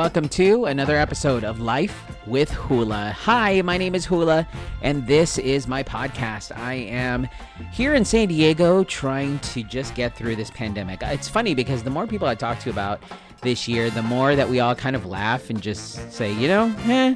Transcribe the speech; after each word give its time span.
welcome 0.00 0.30
to 0.30 0.64
another 0.64 0.96
episode 0.96 1.44
of 1.44 1.60
Life 1.60 2.10
with 2.26 2.50
Hula. 2.50 3.14
Hi, 3.18 3.60
my 3.60 3.76
name 3.76 3.94
is 3.94 4.06
Hula, 4.06 4.48
and 4.80 5.06
this 5.06 5.36
is 5.36 5.68
my 5.68 5.82
podcast. 5.82 6.56
I 6.56 6.72
am 6.72 7.28
here 7.70 7.94
in 7.94 8.06
San 8.06 8.28
Diego 8.28 8.82
trying 8.84 9.38
to 9.40 9.62
just 9.62 9.94
get 9.94 10.16
through 10.16 10.36
this 10.36 10.50
pandemic. 10.50 11.02
It's 11.02 11.28
funny 11.28 11.54
because 11.54 11.82
the 11.82 11.90
more 11.90 12.06
people 12.06 12.26
I 12.26 12.34
talk 12.34 12.60
to 12.60 12.70
about 12.70 13.02
this 13.42 13.68
year, 13.68 13.90
the 13.90 14.02
more 14.02 14.34
that 14.34 14.48
we 14.48 14.58
all 14.58 14.74
kind 14.74 14.96
of 14.96 15.04
laugh 15.04 15.50
and 15.50 15.60
just 15.60 16.10
say, 16.10 16.32
you 16.32 16.48
know, 16.48 16.74
eh, 16.84 17.14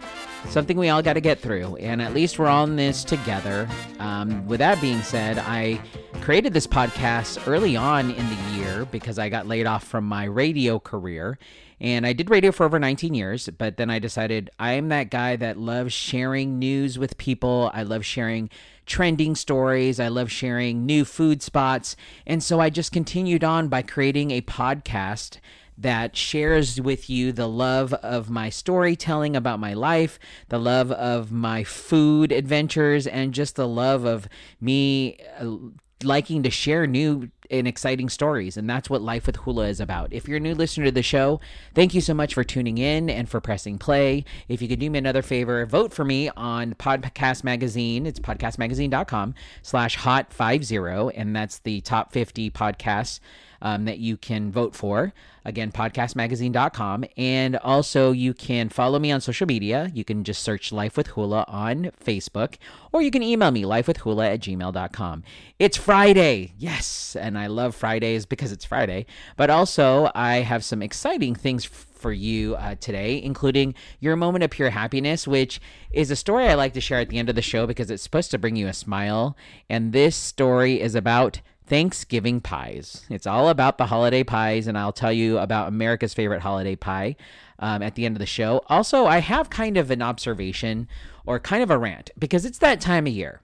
something 0.51 0.77
we 0.77 0.91
all 0.91 1.01
got 1.01 1.15
to 1.15 1.23
get 1.23 1.41
through. 1.41 1.77
And 1.77 2.03
at 2.03 2.13
least 2.13 2.39
we're 2.39 2.49
all 2.49 2.65
in 2.65 2.77
this 2.77 3.03
together. 3.03 3.67
Um, 3.99 4.47
with 4.47 4.59
that 4.59 4.79
being 4.83 5.01
said, 5.01 5.39
I 5.39 5.81
created 6.21 6.53
this 6.53 6.67
podcast 6.67 7.49
early 7.49 7.77
on 7.77 8.11
in 8.11 8.29
the 8.29 8.59
year 8.59 8.85
because 8.85 9.19
I 9.19 9.31
got 9.31 9.47
laid 9.47 9.65
off 9.65 9.85
from 9.85 10.05
my 10.05 10.25
radio 10.25 10.79
career. 10.79 11.39
And 11.85 12.07
I 12.07 12.15
did 12.15 12.31
radio 12.31 12.51
for 12.51 12.65
over 12.65 12.79
19 12.79 13.13
years, 13.13 13.51
but 13.59 13.77
then 13.77 13.91
I 13.91 13.99
decided 13.99 14.49
I'm 14.59 14.89
that 14.89 15.11
guy 15.11 15.37
that 15.37 15.59
loves 15.59 15.93
sharing 15.93 16.59
news 16.59 16.99
with 16.99 17.19
people. 17.19 17.71
I 17.75 17.83
love 17.83 18.07
sharing 18.07 18.49
trending 18.87 19.35
stories. 19.35 20.01
I 20.01 20.09
love 20.09 20.33
sharing 20.33 20.87
new 20.87 21.05
food 21.05 21.43
spots. 21.43 21.95
And 22.27 22.43
so 22.43 22.59
I 22.59 22.71
just 22.71 22.91
continued 22.91 23.45
on 23.45 23.69
by 23.69 23.83
creating 23.83 24.31
a 24.31 24.41
podcast 24.41 25.41
that 25.77 26.17
shares 26.17 26.81
with 26.81 27.11
you 27.11 27.33
the 27.33 27.49
love 27.49 27.93
of 27.93 28.31
my 28.31 28.49
storytelling 28.49 29.37
about 29.37 29.61
my 29.61 29.75
life, 29.75 30.19
the 30.49 30.59
love 30.59 30.91
of 30.91 31.33
my 31.33 31.65
food 31.65 32.33
adventures, 32.33 33.07
and 33.07 33.35
just 33.35 33.57
the 33.57 33.69
love 33.69 34.07
of 34.07 34.27
me 34.59 35.19
uh, 35.39 35.57
liking 36.03 36.43
to 36.45 36.51
share 36.51 36.87
new 36.87 37.29
and 37.51 37.67
exciting 37.69 38.09
stories. 38.09 38.57
And 38.57 38.69
that's 38.69 38.91
what 38.91 39.03
Life 39.03 39.27
with 39.27 39.37
Hula 39.37 39.69
is 39.69 39.81
about. 39.81 40.13
If 40.13 40.29
you're 40.29 40.39
a 40.39 40.41
new 40.41 40.55
listener 40.55 40.87
to 40.87 40.91
the 40.91 41.03
show, 41.03 41.41
thank 41.75 41.95
you 41.95 42.01
so 42.01 42.15
much 42.15 42.35
for 42.35 42.45
tuning 42.45 42.79
in 42.79 43.11
and 43.11 43.29
for 43.29 43.41
pressing 43.41 43.79
play. 43.79 44.25
If 44.49 44.63
you 44.63 44.69
could 44.69 44.81
do 44.81 44.91
me 44.91 44.99
another 44.99 45.23
favor, 45.23 45.65
vote 45.67 45.93
for 45.93 46.05
me 46.05 46.31
on 46.37 46.75
Podcast 46.75 47.45
Magazine. 47.45 48.07
It's 48.07 48.21
podcastmagazine.com 48.21 49.35
slash 49.63 49.97
hot 49.97 50.33
50. 50.33 50.77
And 51.15 51.35
that's 51.35 51.59
the 51.59 51.81
top 51.81 52.13
50 52.13 52.51
podcasts 52.51 53.21
um, 53.65 53.87
that 53.87 53.99
you 53.99 54.17
can 54.17 54.53
vote 54.53 54.77
for. 54.77 55.13
Again, 55.47 55.73
podcastmagazine.com. 55.73 57.05
And 57.17 57.57
also, 57.57 58.13
you 58.13 58.35
can 58.35 58.69
follow 58.69 58.99
me 58.99 59.11
on 59.11 59.21
social 59.21 59.47
media. 59.47 59.91
You 59.93 60.05
can 60.05 60.23
just 60.23 60.43
search 60.43 60.71
Life 60.71 60.97
with 60.97 61.09
Hula 61.09 61.45
on 61.49 61.91
Facebook, 62.03 62.57
or 62.93 63.03
you 63.03 63.11
can 63.11 63.23
email 63.23 63.51
me, 63.51 63.63
lifewithhula 63.63 64.35
at 64.35 64.41
gmail.com. 64.41 65.25
It's 65.59 65.77
Friday. 65.77 66.53
Yes. 66.59 67.17
And 67.19 67.34
I 67.39 67.47
love 67.47 67.75
Fridays 67.75 68.27
because 68.27 68.53
it's 68.53 68.65
Friday. 68.65 69.07
But 69.37 69.51
also, 69.51 70.11
I 70.15 70.37
have 70.37 70.65
some 70.65 70.83
exciting 70.83 71.35
things 71.35 71.65
for 71.65 72.13
you 72.13 72.55
uh, 72.57 72.75
today, 72.77 73.23
including 73.23 73.75
Your 74.01 74.17
Moment 74.17 74.45
of 74.45 74.51
Pure 74.51 74.71
Happiness, 74.71 75.27
which 75.27 75.61
is 75.91 76.11
a 76.11 76.17
story 76.17 76.49
I 76.49 76.55
like 76.55 76.75
to 76.75 76.81
share 76.81 77.01
at 77.01 77.09
the 77.09 77.19
end 77.19 77.29
of 77.29 77.35
the 77.35 77.43
show 77.43 77.67
because 77.67 77.91
it's 77.91 78.03
supposed 78.03 78.31
to 78.33 78.39
bring 78.39 78.57
you 78.57 78.69
a 78.69 78.75
smile. 78.75 79.37
And 79.71 79.93
this 79.93 80.15
story 80.15 80.81
is 80.81 80.95
about 80.95 81.41
Thanksgiving 81.67 82.41
pies. 82.41 83.07
It's 83.09 83.27
all 83.27 83.49
about 83.49 83.79
the 83.79 83.87
holiday 83.87 84.23
pies, 84.23 84.67
and 84.67 84.77
I'll 84.77 84.93
tell 84.93 85.13
you 85.13 85.39
about 85.39 85.69
America's 85.69 86.13
favorite 86.13 86.43
holiday 86.43 86.77
pie 86.77 87.17
um, 87.59 87.83
at 87.83 87.95
the 87.95 88.05
end 88.05 88.17
of 88.17 88.21
the 88.21 88.27
show. 88.27 88.63
Also, 88.69 89.07
I 89.07 89.19
have 89.19 89.49
kind 89.49 89.77
of 89.77 89.91
an 89.91 90.03
observation 90.03 90.89
or 91.25 91.41
kind 91.41 91.63
of 91.63 91.71
a 91.71 91.79
rant 91.79 92.11
because 92.19 92.45
it's 92.45 92.59
that 92.59 92.81
time 92.81 93.07
of 93.07 93.15
year. 93.15 93.41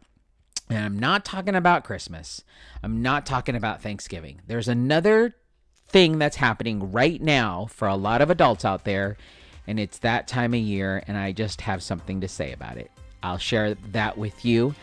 And 0.71 0.79
I'm 0.79 0.99
not 0.99 1.25
talking 1.25 1.57
about 1.57 1.85
Christmas. 1.85 2.45
I'm 2.83 3.03
not 3.03 3.27
talking 3.27 3.57
about 3.57 3.83
Thanksgiving. 3.83 4.41
There's 4.47 4.69
another 4.69 5.35
thing 5.89 6.19
that's 6.19 6.37
happening 6.37 6.93
right 6.93 7.21
now 7.21 7.67
for 7.71 7.89
a 7.89 7.97
lot 7.97 8.23
of 8.23 8.31
adults 8.31 8.65
out 8.65 8.85
there, 8.85 9.17
and 9.67 9.81
it's 9.81 9.99
that 9.99 10.29
time 10.29 10.55
of 10.55 10.61
year, 10.61 11.03
and 11.09 11.19
I 11.19 11.33
just 11.33 11.63
have 11.63 11.83
something 11.83 12.21
to 12.21 12.29
say 12.29 12.53
about 12.53 12.77
it. 12.77 12.91
I'll 13.23 13.39
share 13.39 13.75
that 13.75 14.17
with 14.17 14.45
you. 14.45 14.75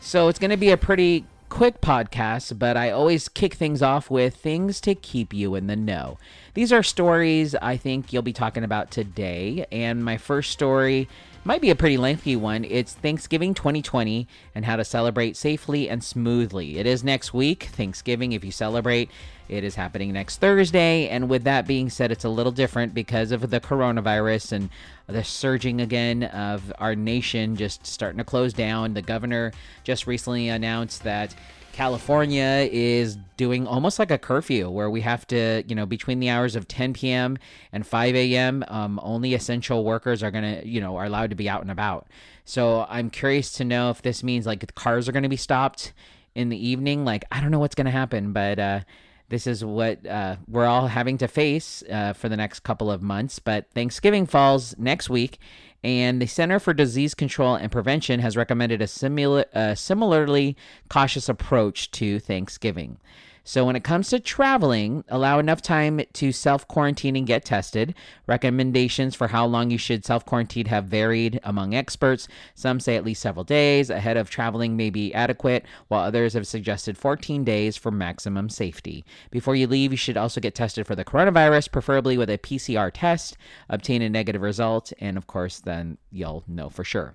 So 0.00 0.28
it's 0.28 0.38
going 0.38 0.50
to 0.50 0.56
be 0.56 0.70
a 0.70 0.76
pretty 0.78 1.26
quick 1.54 1.80
podcast, 1.80 2.58
but 2.58 2.76
I 2.76 2.90
always 2.90 3.28
kick 3.28 3.54
things 3.54 3.80
off 3.80 4.10
with 4.10 4.34
things 4.34 4.80
to 4.80 4.92
keep 4.96 5.32
you 5.32 5.54
in 5.54 5.68
the 5.68 5.76
know. 5.76 6.18
These 6.54 6.72
are 6.72 6.82
stories 6.82 7.54
I 7.54 7.76
think 7.76 8.12
you'll 8.12 8.22
be 8.22 8.32
talking 8.32 8.64
about 8.64 8.90
today. 8.90 9.64
And 9.70 10.04
my 10.04 10.16
first 10.16 10.50
story 10.50 11.08
might 11.44 11.60
be 11.60 11.70
a 11.70 11.76
pretty 11.76 11.96
lengthy 11.96 12.34
one. 12.34 12.64
It's 12.64 12.94
Thanksgiving 12.94 13.54
2020 13.54 14.26
and 14.52 14.64
how 14.64 14.74
to 14.74 14.84
celebrate 14.84 15.36
safely 15.36 15.88
and 15.88 16.02
smoothly. 16.02 16.78
It 16.78 16.86
is 16.86 17.04
next 17.04 17.32
week, 17.32 17.68
Thanksgiving, 17.72 18.32
if 18.32 18.44
you 18.44 18.50
celebrate. 18.50 19.08
It 19.48 19.62
is 19.62 19.74
happening 19.74 20.12
next 20.12 20.38
Thursday. 20.38 21.08
And 21.08 21.28
with 21.28 21.44
that 21.44 21.66
being 21.66 21.90
said, 21.90 22.10
it's 22.10 22.24
a 22.24 22.28
little 22.28 22.52
different 22.52 22.94
because 22.94 23.30
of 23.30 23.50
the 23.50 23.60
coronavirus 23.60 24.52
and 24.52 24.70
the 25.06 25.22
surging 25.22 25.80
again 25.80 26.24
of 26.24 26.72
our 26.78 26.94
nation 26.94 27.56
just 27.56 27.86
starting 27.86 28.18
to 28.18 28.24
close 28.24 28.52
down. 28.54 28.94
The 28.94 29.02
governor 29.02 29.52
just 29.82 30.06
recently 30.06 30.48
announced 30.48 31.04
that 31.04 31.34
California 31.74 32.68
is 32.70 33.18
doing 33.36 33.66
almost 33.66 33.98
like 33.98 34.12
a 34.12 34.16
curfew 34.16 34.70
where 34.70 34.88
we 34.88 35.00
have 35.00 35.26
to, 35.26 35.64
you 35.66 35.74
know, 35.74 35.84
between 35.84 36.20
the 36.20 36.30
hours 36.30 36.54
of 36.54 36.68
10 36.68 36.92
p.m. 36.92 37.36
and 37.72 37.84
5 37.84 38.14
a.m., 38.14 38.64
um, 38.68 39.00
only 39.02 39.34
essential 39.34 39.84
workers 39.84 40.22
are 40.22 40.30
going 40.30 40.44
to, 40.44 40.66
you 40.66 40.80
know, 40.80 40.96
are 40.96 41.04
allowed 41.04 41.30
to 41.30 41.36
be 41.36 41.48
out 41.48 41.62
and 41.62 41.72
about. 41.72 42.06
So 42.44 42.86
I'm 42.88 43.10
curious 43.10 43.52
to 43.54 43.64
know 43.64 43.90
if 43.90 44.02
this 44.02 44.22
means 44.22 44.46
like 44.46 44.72
cars 44.76 45.08
are 45.08 45.12
going 45.12 45.24
to 45.24 45.28
be 45.28 45.36
stopped 45.36 45.92
in 46.36 46.48
the 46.48 46.68
evening. 46.68 47.04
Like, 47.04 47.24
I 47.32 47.40
don't 47.40 47.50
know 47.50 47.58
what's 47.58 47.74
going 47.74 47.86
to 47.86 47.90
happen, 47.90 48.32
but, 48.32 48.58
uh, 48.60 48.80
this 49.28 49.46
is 49.46 49.64
what 49.64 50.06
uh, 50.06 50.36
we're 50.46 50.66
all 50.66 50.88
having 50.88 51.18
to 51.18 51.28
face 51.28 51.82
uh, 51.90 52.12
for 52.12 52.28
the 52.28 52.36
next 52.36 52.60
couple 52.60 52.90
of 52.90 53.02
months. 53.02 53.38
But 53.38 53.70
Thanksgiving 53.70 54.26
falls 54.26 54.76
next 54.78 55.08
week, 55.08 55.38
and 55.82 56.20
the 56.20 56.26
Center 56.26 56.58
for 56.58 56.74
Disease 56.74 57.14
Control 57.14 57.54
and 57.54 57.70
Prevention 57.70 58.20
has 58.20 58.36
recommended 58.36 58.80
a 58.80 58.86
similar, 58.86 59.44
uh, 59.54 59.74
similarly 59.74 60.56
cautious 60.88 61.28
approach 61.28 61.90
to 61.92 62.18
Thanksgiving. 62.20 62.98
So, 63.46 63.66
when 63.66 63.76
it 63.76 63.84
comes 63.84 64.08
to 64.08 64.20
traveling, 64.20 65.04
allow 65.08 65.38
enough 65.38 65.60
time 65.60 66.00
to 66.14 66.32
self 66.32 66.66
quarantine 66.66 67.14
and 67.14 67.26
get 67.26 67.44
tested. 67.44 67.94
Recommendations 68.26 69.14
for 69.14 69.28
how 69.28 69.44
long 69.44 69.70
you 69.70 69.76
should 69.76 70.02
self 70.02 70.24
quarantine 70.24 70.66
have 70.66 70.86
varied 70.86 71.40
among 71.44 71.74
experts. 71.74 72.26
Some 72.54 72.80
say 72.80 72.96
at 72.96 73.04
least 73.04 73.20
several 73.20 73.44
days 73.44 73.90
ahead 73.90 74.16
of 74.16 74.30
traveling 74.30 74.78
may 74.78 74.88
be 74.88 75.12
adequate, 75.12 75.66
while 75.88 76.02
others 76.02 76.32
have 76.32 76.46
suggested 76.46 76.96
14 76.96 77.44
days 77.44 77.76
for 77.76 77.90
maximum 77.90 78.48
safety. 78.48 79.04
Before 79.30 79.54
you 79.54 79.66
leave, 79.66 79.92
you 79.92 79.98
should 79.98 80.16
also 80.16 80.40
get 80.40 80.54
tested 80.54 80.86
for 80.86 80.94
the 80.94 81.04
coronavirus, 81.04 81.70
preferably 81.70 82.16
with 82.16 82.30
a 82.30 82.38
PCR 82.38 82.90
test, 82.94 83.36
obtain 83.68 84.00
a 84.00 84.08
negative 84.08 84.40
result, 84.40 84.90
and 85.00 85.18
of 85.18 85.26
course, 85.26 85.60
then 85.60 85.98
you'll 86.10 86.44
know 86.48 86.70
for 86.70 86.82
sure. 86.82 87.14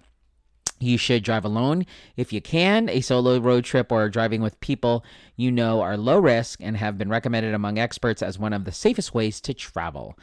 You 0.80 0.98
should 0.98 1.24
drive 1.24 1.46
alone 1.46 1.86
if 2.16 2.32
you 2.32 2.42
can. 2.42 2.90
A 2.90 3.02
solo 3.02 3.40
road 3.40 3.66
trip 3.66 3.92
or 3.92 4.10
driving 4.10 4.42
with 4.42 4.60
people 4.60 5.04
you 5.36 5.52
know 5.52 5.82
are 5.82 5.98
low 5.98 6.20
risk 6.20 6.60
and 6.62 6.78
have 6.78 6.98
been 6.98 7.10
recommended 7.10 7.54
among 7.54 7.78
experts 7.78 8.22
as 8.22 8.40
one 8.40 8.54
of 8.54 8.66
the 8.66 8.72
safest 8.72 9.14
ways 9.14 9.42
to 9.42 9.54
travel. 9.54 10.18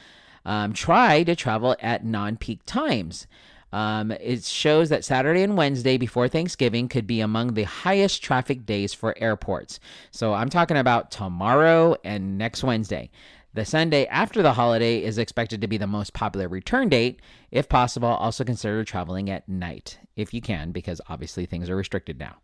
Um, 0.45 0.73
try 0.73 1.25
to 1.25 1.35
travel 1.35 1.77
at 1.81 2.05
non 2.05 2.37
peak 2.37 2.61
times. 2.67 3.27
Um, 3.73 4.13
it 4.13 4.45
shows 4.45 4.89
that 4.89 5.05
Saturday 5.05 5.43
and 5.43 5.57
Wednesday 5.57 5.99
before 5.99 6.29
Thanksgiving 6.29 6.89
could 6.89 7.07
be 7.07 7.21
among 7.21 7.55
the 7.55 7.65
highest 7.65 8.23
traffic 8.23 8.65
days 8.65 8.95
for 8.95 9.15
airports. 9.19 9.81
So 10.13 10.35
I'm 10.35 10.49
talking 10.49 10.77
about 10.77 11.11
tomorrow 11.11 11.97
and 12.05 12.39
next 12.39 12.63
Wednesday. 12.63 13.11
The 13.57 13.65
Sunday 13.65 14.05
after 14.09 14.43
the 14.43 14.53
holiday 14.53 15.03
is 15.03 15.17
expected 15.17 15.63
to 15.63 15.67
be 15.67 15.79
the 15.79 15.87
most 15.87 16.13
popular 16.13 16.47
return 16.47 16.91
date. 16.91 17.23
If 17.51 17.71
possible, 17.71 18.07
also 18.07 18.45
consider 18.45 18.85
traveling 18.85 19.31
at 19.31 19.49
night 19.49 19.99
if 20.15 20.35
you 20.35 20.43
can, 20.43 20.73
because 20.73 21.01
obviously 21.09 21.47
things 21.47 21.71
are 21.71 21.77
restricted 21.77 22.19
now. 22.19 22.37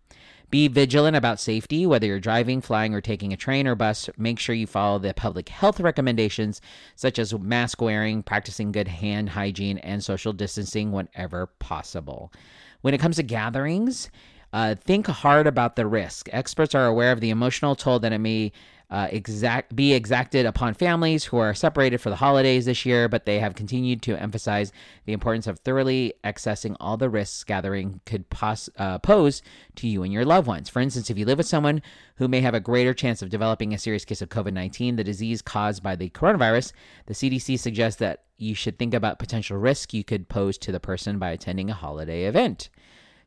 Be 0.49 0.69
vigilant 0.69 1.15
about 1.15 1.39
safety, 1.39 1.85
whether 1.85 2.07
you're 2.07 2.19
driving, 2.19 2.63
flying, 2.63 2.95
or 2.95 3.03
taking 3.03 3.31
a 3.31 3.37
train 3.37 3.67
or 3.67 3.75
bus. 3.75 4.09
Make 4.17 4.39
sure 4.39 4.55
you 4.55 4.67
follow 4.67 4.99
the 4.99 5.13
public 5.13 5.51
health 5.51 5.81
recommendations, 5.81 6.63
such 6.97 7.19
as 7.19 7.39
mask 7.39 7.83
wearing, 7.83 8.23
practicing 8.23 8.73
good 8.73 8.89
hand 8.89 9.29
hygiene, 9.29 9.77
and 9.79 10.03
social 10.03 10.33
distancing 10.33 10.93
whenever 10.93 11.47
possible. 11.59 12.33
When 12.81 12.95
it 12.95 13.01
comes 13.03 13.17
to 13.17 13.23
gatherings, 13.23 14.11
uh, 14.55 14.77
think 14.77 15.07
hard 15.07 15.47
about 15.47 15.77
the 15.77 15.87
risk. 15.87 16.29
Experts 16.33 16.75
are 16.75 16.87
aware 16.87 17.13
of 17.13 17.21
the 17.21 17.31
emotional 17.31 17.75
toll 17.75 17.99
that 17.99 18.13
it 18.13 18.19
may 18.19 18.53
uh, 18.93 19.09
exact 19.11 19.75
be 19.75 19.95
exacted 19.95 20.45
upon 20.45 20.75
families 20.75 21.25
who 21.25 21.39
are 21.39 21.55
separated 21.55 21.97
for 21.97 22.11
the 22.11 22.17
holidays 22.17 22.67
this 22.67 22.85
year, 22.85 23.09
but 23.09 23.25
they 23.25 23.39
have 23.39 23.55
continued 23.55 24.03
to 24.03 24.21
emphasize 24.21 24.71
the 25.07 25.15
importance 25.15 25.47
of 25.47 25.59
thoroughly 25.61 26.13
accessing 26.23 26.77
all 26.79 26.99
the 26.99 27.09
risks 27.09 27.43
gathering 27.43 28.03
could 28.05 28.29
pos- 28.29 28.69
uh, 28.77 28.99
pose 28.99 29.41
to 29.77 29.89
you 29.89 30.03
and 30.03 30.13
your 30.13 30.27
loved 30.27 30.47
ones. 30.47 30.69
For 30.69 30.81
instance, 30.81 31.09
if 31.09 31.17
you 31.17 31.25
live 31.25 31.39
with 31.39 31.47
someone 31.47 31.81
who 32.17 32.29
may 32.29 32.43
have 32.43 32.53
a 32.53 32.61
greater 32.61 32.93
chance 32.93 33.23
of 33.23 33.31
developing 33.31 33.73
a 33.73 33.79
serious 33.79 34.05
case 34.05 34.21
of 34.21 34.29
COVID 34.29 34.53
19, 34.53 34.97
the 34.97 35.05
disease 35.05 35.41
caused 35.41 35.83
by 35.83 35.97
the 35.97 36.11
coronavirus, 36.11 36.73
the 37.07 37.15
CDC 37.15 37.59
suggests 37.59 37.99
that 37.99 38.25
you 38.37 38.55
should 38.55 38.79
think 38.79 38.93
about 38.93 39.19
potential 39.19 39.57
risk 39.57 39.95
you 39.95 40.05
could 40.05 40.29
pose 40.29 40.59
to 40.59 40.71
the 40.71 40.81
person 40.81 41.19
by 41.19 41.31
attending 41.31 41.71
a 41.71 41.75
holiday 41.75 42.25
event. 42.25 42.69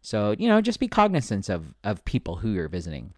So, 0.03 0.35
you 0.37 0.47
know, 0.47 0.61
just 0.61 0.79
be 0.79 0.87
cognizant 0.87 1.49
of, 1.49 1.73
of 1.83 2.05
people 2.05 2.35
who 2.35 2.49
you're 2.51 2.69
visiting. 2.69 3.15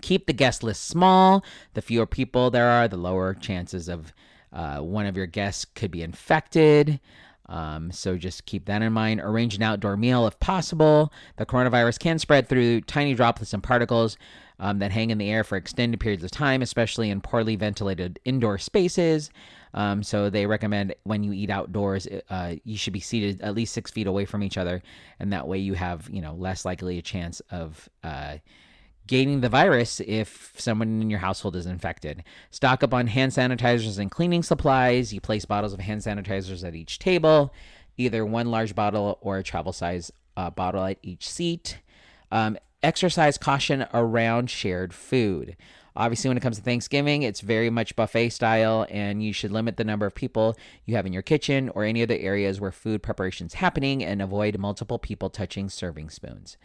Keep 0.00 0.26
the 0.26 0.32
guest 0.32 0.62
list 0.62 0.84
small. 0.84 1.44
The 1.74 1.82
fewer 1.82 2.06
people 2.06 2.50
there 2.50 2.68
are, 2.68 2.88
the 2.88 2.96
lower 2.96 3.34
chances 3.34 3.88
of 3.88 4.12
uh, 4.52 4.78
one 4.78 5.06
of 5.06 5.16
your 5.16 5.26
guests 5.26 5.64
could 5.64 5.90
be 5.90 6.02
infected. 6.02 7.00
Um, 7.46 7.90
so 7.90 8.16
just 8.16 8.46
keep 8.46 8.66
that 8.66 8.82
in 8.82 8.92
mind. 8.92 9.20
Arrange 9.20 9.54
an 9.54 9.62
outdoor 9.62 9.96
meal 9.96 10.26
if 10.26 10.38
possible. 10.40 11.12
The 11.36 11.46
coronavirus 11.46 11.98
can 11.98 12.18
spread 12.18 12.48
through 12.48 12.82
tiny 12.82 13.14
droplets 13.14 13.52
and 13.52 13.62
particles 13.62 14.16
um, 14.58 14.78
that 14.78 14.92
hang 14.92 15.10
in 15.10 15.18
the 15.18 15.30
air 15.30 15.44
for 15.44 15.56
extended 15.56 15.98
periods 16.00 16.24
of 16.24 16.30
time, 16.30 16.62
especially 16.62 17.10
in 17.10 17.20
poorly 17.20 17.56
ventilated 17.56 18.20
indoor 18.24 18.58
spaces. 18.58 19.30
Um, 19.74 20.02
so 20.02 20.30
they 20.30 20.46
recommend 20.46 20.94
when 21.02 21.24
you 21.24 21.32
eat 21.32 21.50
outdoors, 21.50 22.06
uh, 22.30 22.54
you 22.64 22.76
should 22.76 22.92
be 22.92 23.00
seated 23.00 23.40
at 23.40 23.54
least 23.54 23.74
six 23.74 23.90
feet 23.90 24.06
away 24.06 24.24
from 24.24 24.42
each 24.42 24.56
other, 24.56 24.82
and 25.18 25.32
that 25.32 25.48
way 25.48 25.58
you 25.58 25.74
have 25.74 26.08
you 26.10 26.20
know 26.20 26.34
less 26.34 26.64
likely 26.64 26.98
a 26.98 27.02
chance 27.02 27.40
of 27.50 27.88
uh, 28.04 28.36
gaining 29.06 29.40
the 29.40 29.48
virus 29.48 30.00
if 30.00 30.52
someone 30.56 31.00
in 31.00 31.10
your 31.10 31.18
household 31.20 31.56
is 31.56 31.66
infected. 31.66 32.22
Stock 32.50 32.82
up 32.82 32.94
on 32.94 33.06
hand 33.08 33.32
sanitizers 33.32 33.98
and 33.98 34.10
cleaning 34.10 34.42
supplies. 34.42 35.12
You 35.12 35.20
place 35.20 35.44
bottles 35.44 35.72
of 35.72 35.80
hand 35.80 36.02
sanitizers 36.02 36.66
at 36.66 36.74
each 36.74 36.98
table, 36.98 37.52
either 37.96 38.24
one 38.24 38.50
large 38.50 38.74
bottle 38.74 39.18
or 39.20 39.38
a 39.38 39.42
travel 39.42 39.72
size 39.72 40.12
uh, 40.36 40.50
bottle 40.50 40.84
at 40.84 40.98
each 41.02 41.28
seat. 41.28 41.80
Um, 42.30 42.56
exercise 42.82 43.38
caution 43.38 43.86
around 43.92 44.50
shared 44.50 44.94
food. 44.94 45.56
Obviously, 45.94 46.28
when 46.28 46.38
it 46.38 46.40
comes 46.40 46.56
to 46.56 46.62
Thanksgiving, 46.62 47.22
it's 47.22 47.42
very 47.42 47.68
much 47.68 47.94
buffet 47.96 48.30
style, 48.30 48.86
and 48.88 49.22
you 49.22 49.34
should 49.34 49.50
limit 49.50 49.76
the 49.76 49.84
number 49.84 50.06
of 50.06 50.14
people 50.14 50.56
you 50.86 50.96
have 50.96 51.04
in 51.04 51.12
your 51.12 51.22
kitchen 51.22 51.68
or 51.70 51.84
any 51.84 52.02
other 52.02 52.16
areas 52.16 52.60
where 52.60 52.72
food 52.72 53.02
preparation 53.02 53.46
is 53.46 53.54
happening 53.54 54.02
and 54.02 54.22
avoid 54.22 54.58
multiple 54.58 54.98
people 54.98 55.28
touching 55.28 55.68
serving 55.68 56.08
spoons. 56.08 56.56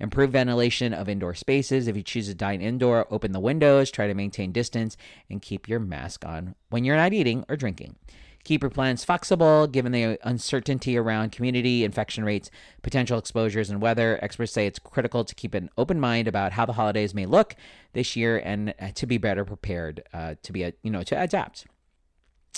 Improve 0.00 0.30
ventilation 0.30 0.92
of 0.92 1.08
indoor 1.08 1.34
spaces. 1.34 1.86
If 1.86 1.96
you 1.96 2.02
choose 2.02 2.26
to 2.26 2.34
dine 2.34 2.60
indoor, 2.60 3.06
open 3.10 3.32
the 3.32 3.40
windows, 3.40 3.90
try 3.90 4.06
to 4.06 4.14
maintain 4.14 4.52
distance, 4.52 4.96
and 5.30 5.40
keep 5.40 5.68
your 5.68 5.80
mask 5.80 6.24
on 6.24 6.54
when 6.70 6.84
you're 6.84 6.96
not 6.96 7.12
eating 7.12 7.44
or 7.48 7.56
drinking. 7.56 7.96
Keep 8.44 8.62
your 8.62 8.70
plans 8.70 9.04
flexible 9.04 9.66
given 9.66 9.92
the 9.92 10.18
uncertainty 10.22 10.98
around 10.98 11.32
community 11.32 11.82
infection 11.82 12.24
rates, 12.24 12.50
potential 12.82 13.18
exposures, 13.18 13.70
and 13.70 13.80
weather. 13.80 14.18
Experts 14.20 14.52
say 14.52 14.66
it's 14.66 14.78
critical 14.78 15.24
to 15.24 15.34
keep 15.34 15.54
an 15.54 15.70
open 15.78 15.98
mind 15.98 16.28
about 16.28 16.52
how 16.52 16.66
the 16.66 16.74
holidays 16.74 17.14
may 17.14 17.24
look 17.24 17.56
this 17.94 18.16
year 18.16 18.36
and 18.36 18.74
uh, 18.78 18.90
to 18.94 19.06
be 19.06 19.16
better 19.16 19.46
prepared 19.46 20.02
uh, 20.12 20.34
to 20.42 20.52
be 20.52 20.62
a, 20.62 20.74
you 20.82 20.90
know 20.90 21.02
to 21.02 21.18
adapt. 21.18 21.66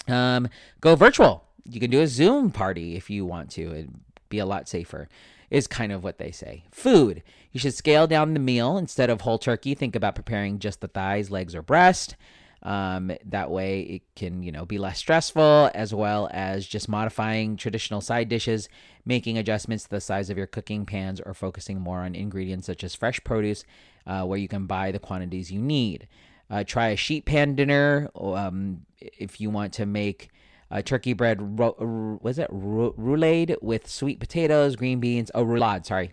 Um, 0.09 0.49
go 0.81 0.97
virtual. 0.97 1.45
You 1.65 1.79
can 1.79 1.91
do 1.91 2.01
a 2.01 2.09
Zoom 2.09 2.51
party 2.51 2.97
if 2.97 3.09
you 3.09 3.25
want 3.25 3.51
to. 3.53 3.89
Be 4.29 4.39
a 4.39 4.47
lot 4.47 4.69
safer 4.69 5.09
is 5.51 5.67
kind 5.67 5.93
of 5.93 6.03
what 6.03 6.19
they 6.19 6.31
say. 6.31 6.65
Food. 6.71 7.23
You 7.53 7.61
should 7.61 7.75
scale 7.75 8.07
down 8.07 8.35
the 8.35 8.41
meal 8.41 8.77
instead 8.77 9.11
of 9.11 9.21
whole 9.21 9.39
turkey. 9.39 9.75
Think 9.75 9.95
about 9.97 10.15
preparing 10.15 10.59
just 10.59 10.81
the 10.81 10.89
thighs, 10.89 11.31
legs, 11.31 11.55
or 11.55 11.63
breast. 11.63 12.17
Um, 12.63 13.13
that 13.27 13.51
way, 13.51 13.81
it 13.83 14.03
can 14.17 14.43
you 14.43 14.51
know 14.51 14.65
be 14.65 14.79
less 14.79 14.99
stressful, 14.99 15.71
as 15.75 15.95
well 15.95 16.29
as 16.33 16.67
just 16.67 16.89
modifying 16.89 17.57
traditional 17.57 18.01
side 18.01 18.29
dishes, 18.29 18.69
making 19.05 19.39
adjustments 19.39 19.85
to 19.85 19.91
the 19.91 20.01
size 20.01 20.31
of 20.31 20.37
your 20.37 20.49
cooking 20.49 20.85
pans, 20.85 21.21
or 21.21 21.33
focusing 21.33 21.81
more 21.81 22.01
on 22.01 22.15
ingredients 22.15 22.67
such 22.67 22.83
as 22.83 22.95
fresh 22.95 23.23
produce, 23.23 23.65
uh, 24.07 24.25
where 24.25 24.39
you 24.39 24.49
can 24.49 24.67
buy 24.67 24.91
the 24.91 24.99
quantities 24.99 25.53
you 25.53 25.61
need. 25.61 26.09
Uh, 26.51 26.65
try 26.65 26.89
a 26.89 26.97
sheet 26.97 27.25
pan 27.25 27.55
dinner 27.55 28.09
um, 28.17 28.87
if 29.01 29.41
you 29.41 29.51
want 29.51 29.73
to 29.73 29.87
make 29.87 30.31
uh, 30.71 30.83
turkey 30.83 31.13
bread. 31.13 31.59
Ro- 31.59 32.19
was 32.23 32.39
it 32.39 32.51
roulade 32.51 33.57
with 33.63 33.89
sweet 33.89 34.21
potatoes, 34.21 34.77
green 34.77 35.01
beans? 35.01 35.31
Oh, 35.35 35.45
roulade. 35.45 35.87
Sorry 35.87 36.13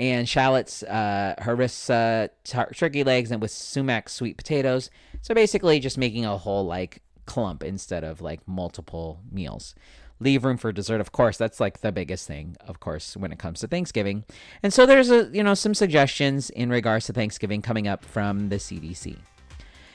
and 0.00 0.26
shallots, 0.26 0.82
uh, 0.84 1.34
harissa, 1.40 2.30
tar- 2.44 2.70
turkey 2.74 3.04
legs, 3.04 3.30
and 3.30 3.42
with 3.42 3.50
sumac 3.50 4.08
sweet 4.08 4.38
potatoes. 4.38 4.88
So 5.20 5.34
basically, 5.34 5.78
just 5.78 5.98
making 5.98 6.24
a 6.24 6.38
whole 6.38 6.64
like 6.64 7.02
clump 7.26 7.62
instead 7.62 8.02
of 8.02 8.22
like 8.22 8.40
multiple 8.48 9.20
meals. 9.30 9.74
Leave 10.18 10.44
room 10.44 10.56
for 10.56 10.72
dessert, 10.72 11.02
of 11.02 11.12
course. 11.12 11.36
That's 11.36 11.60
like 11.60 11.80
the 11.80 11.92
biggest 11.92 12.26
thing, 12.26 12.56
of 12.66 12.80
course, 12.80 13.14
when 13.14 13.30
it 13.30 13.38
comes 13.38 13.60
to 13.60 13.68
Thanksgiving. 13.68 14.24
And 14.62 14.72
so 14.72 14.86
there's 14.86 15.10
a 15.10 15.28
you 15.34 15.42
know 15.42 15.54
some 15.54 15.74
suggestions 15.74 16.48
in 16.48 16.70
regards 16.70 17.04
to 17.06 17.12
Thanksgiving 17.12 17.60
coming 17.60 17.86
up 17.86 18.02
from 18.02 18.48
the 18.48 18.56
CDC. 18.56 19.18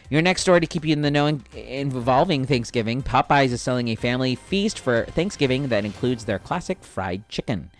Your 0.09 0.21
next 0.21 0.41
story 0.41 0.59
to 0.59 0.67
keep 0.67 0.85
you 0.85 0.93
in 0.93 1.01
the 1.01 1.09
know 1.09 1.39
involving 1.55 2.45
Thanksgiving, 2.45 3.01
Popeyes 3.01 3.51
is 3.51 3.61
selling 3.61 3.87
a 3.87 3.95
family 3.95 4.35
feast 4.35 4.79
for 4.79 5.05
Thanksgiving 5.05 5.69
that 5.69 5.83
includes 5.83 6.25
their 6.25 6.37
classic 6.37 6.83
fried 6.83 7.27
chicken. 7.27 7.71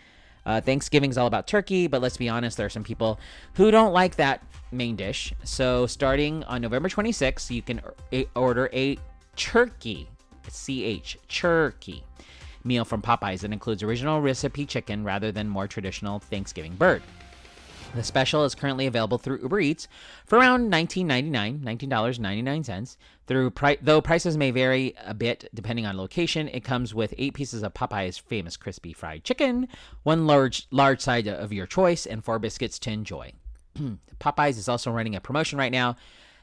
Uh, 0.43 0.61
is 0.65 1.17
all 1.17 1.27
about 1.27 1.47
turkey, 1.47 1.87
but 1.87 2.01
let's 2.01 2.17
be 2.17 2.29
honest, 2.29 2.57
there 2.57 2.65
are 2.65 2.69
some 2.69 2.83
people 2.83 3.19
who 3.55 3.69
don't 3.69 3.93
like 3.93 4.15
that 4.15 4.43
main 4.71 4.95
dish. 4.95 5.33
So 5.43 5.85
starting 5.85 6.43
on 6.45 6.61
November 6.61 6.89
26th, 6.89 7.51
you 7.51 7.61
can 7.61 7.81
order 8.35 8.69
a 8.73 8.97
turkey, 9.35 10.09
CH, 10.49 11.17
turkey 11.27 12.03
meal 12.63 12.85
from 12.85 13.01
Popeyes 13.01 13.41
that 13.41 13.53
includes 13.53 13.83
original 13.83 14.21
recipe 14.21 14.65
chicken 14.65 15.03
rather 15.03 15.31
than 15.31 15.47
more 15.47 15.67
traditional 15.67 16.19
Thanksgiving 16.19 16.75
bird. 16.75 17.03
The 17.95 18.03
special 18.03 18.43
is 18.43 18.55
currently 18.55 18.87
available 18.87 19.17
through 19.17 19.39
Uber 19.41 19.61
Eats 19.61 19.87
for 20.25 20.37
around 20.37 20.69
$19.99, 20.69 21.61
$19.99. 21.61 22.97
Through 23.25 23.51
pri- 23.51 23.77
though 23.81 24.01
prices 24.01 24.35
may 24.37 24.51
vary 24.51 24.93
a 25.01 25.13
bit 25.13 25.49
depending 25.53 25.85
on 25.85 25.95
location, 25.95 26.49
it 26.49 26.65
comes 26.65 26.93
with 26.93 27.13
eight 27.17 27.33
pieces 27.33 27.63
of 27.63 27.73
Popeye's 27.73 28.17
famous 28.17 28.57
crispy 28.57 28.91
fried 28.91 29.23
chicken, 29.23 29.69
one 30.03 30.27
large 30.27 30.67
large 30.71 30.99
side 30.99 31.27
of 31.29 31.53
your 31.53 31.65
choice, 31.65 32.05
and 32.05 32.23
four 32.23 32.37
biscuits 32.37 32.79
to 32.79 32.91
enjoy. 32.91 33.31
Popeyes 34.19 34.57
is 34.57 34.67
also 34.67 34.91
running 34.91 35.15
a 35.15 35.21
promotion 35.21 35.57
right 35.57 35.71
now 35.71 35.95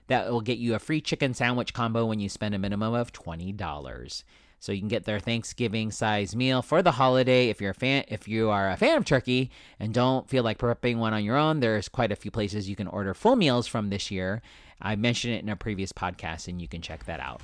that 0.07 0.31
will 0.31 0.41
get 0.41 0.57
you 0.57 0.75
a 0.75 0.79
free 0.79 1.03
chicken 1.03 1.35
sandwich 1.35 1.75
combo 1.75 2.07
when 2.07 2.19
you 2.19 2.31
spend 2.31 2.55
a 2.55 2.59
minimum 2.59 2.95
of 2.95 3.13
twenty 3.13 3.53
dollars. 3.53 4.25
So 4.63 4.71
you 4.71 4.79
can 4.79 4.87
get 4.87 5.07
their 5.07 5.19
Thanksgiving 5.19 5.91
size 5.91 6.37
meal 6.37 6.63
for 6.63 6.83
the 6.83 6.93
holiday. 6.93 7.49
If 7.49 7.61
you're 7.61 7.73
a 7.73 7.75
fan, 7.75 8.05
if 8.07 8.29
you 8.29 8.49
are 8.49 8.71
a 8.71 8.77
fan 8.77 8.97
of 8.97 9.05
turkey 9.05 9.51
and 9.81 9.93
don't 9.93 10.29
feel 10.29 10.45
like 10.45 10.59
prepping 10.59 10.99
one 10.99 11.13
on 11.13 11.25
your 11.25 11.37
own, 11.37 11.59
there's 11.59 11.89
quite 11.89 12.13
a 12.13 12.17
few 12.17 12.31
places 12.31 12.69
you 12.69 12.77
can 12.77 12.87
order 12.87 13.13
full 13.13 13.35
meals 13.35 13.67
from 13.67 13.91
this 13.91 14.09
year. 14.09 14.41
I 14.81 14.95
mentioned 14.95 15.35
it 15.35 15.43
in 15.43 15.49
a 15.49 15.57
previous 15.57 15.93
podcast, 15.93 16.47
and 16.47 16.63
you 16.63 16.69
can 16.69 16.81
check 16.81 17.07
that 17.07 17.19
out. 17.19 17.41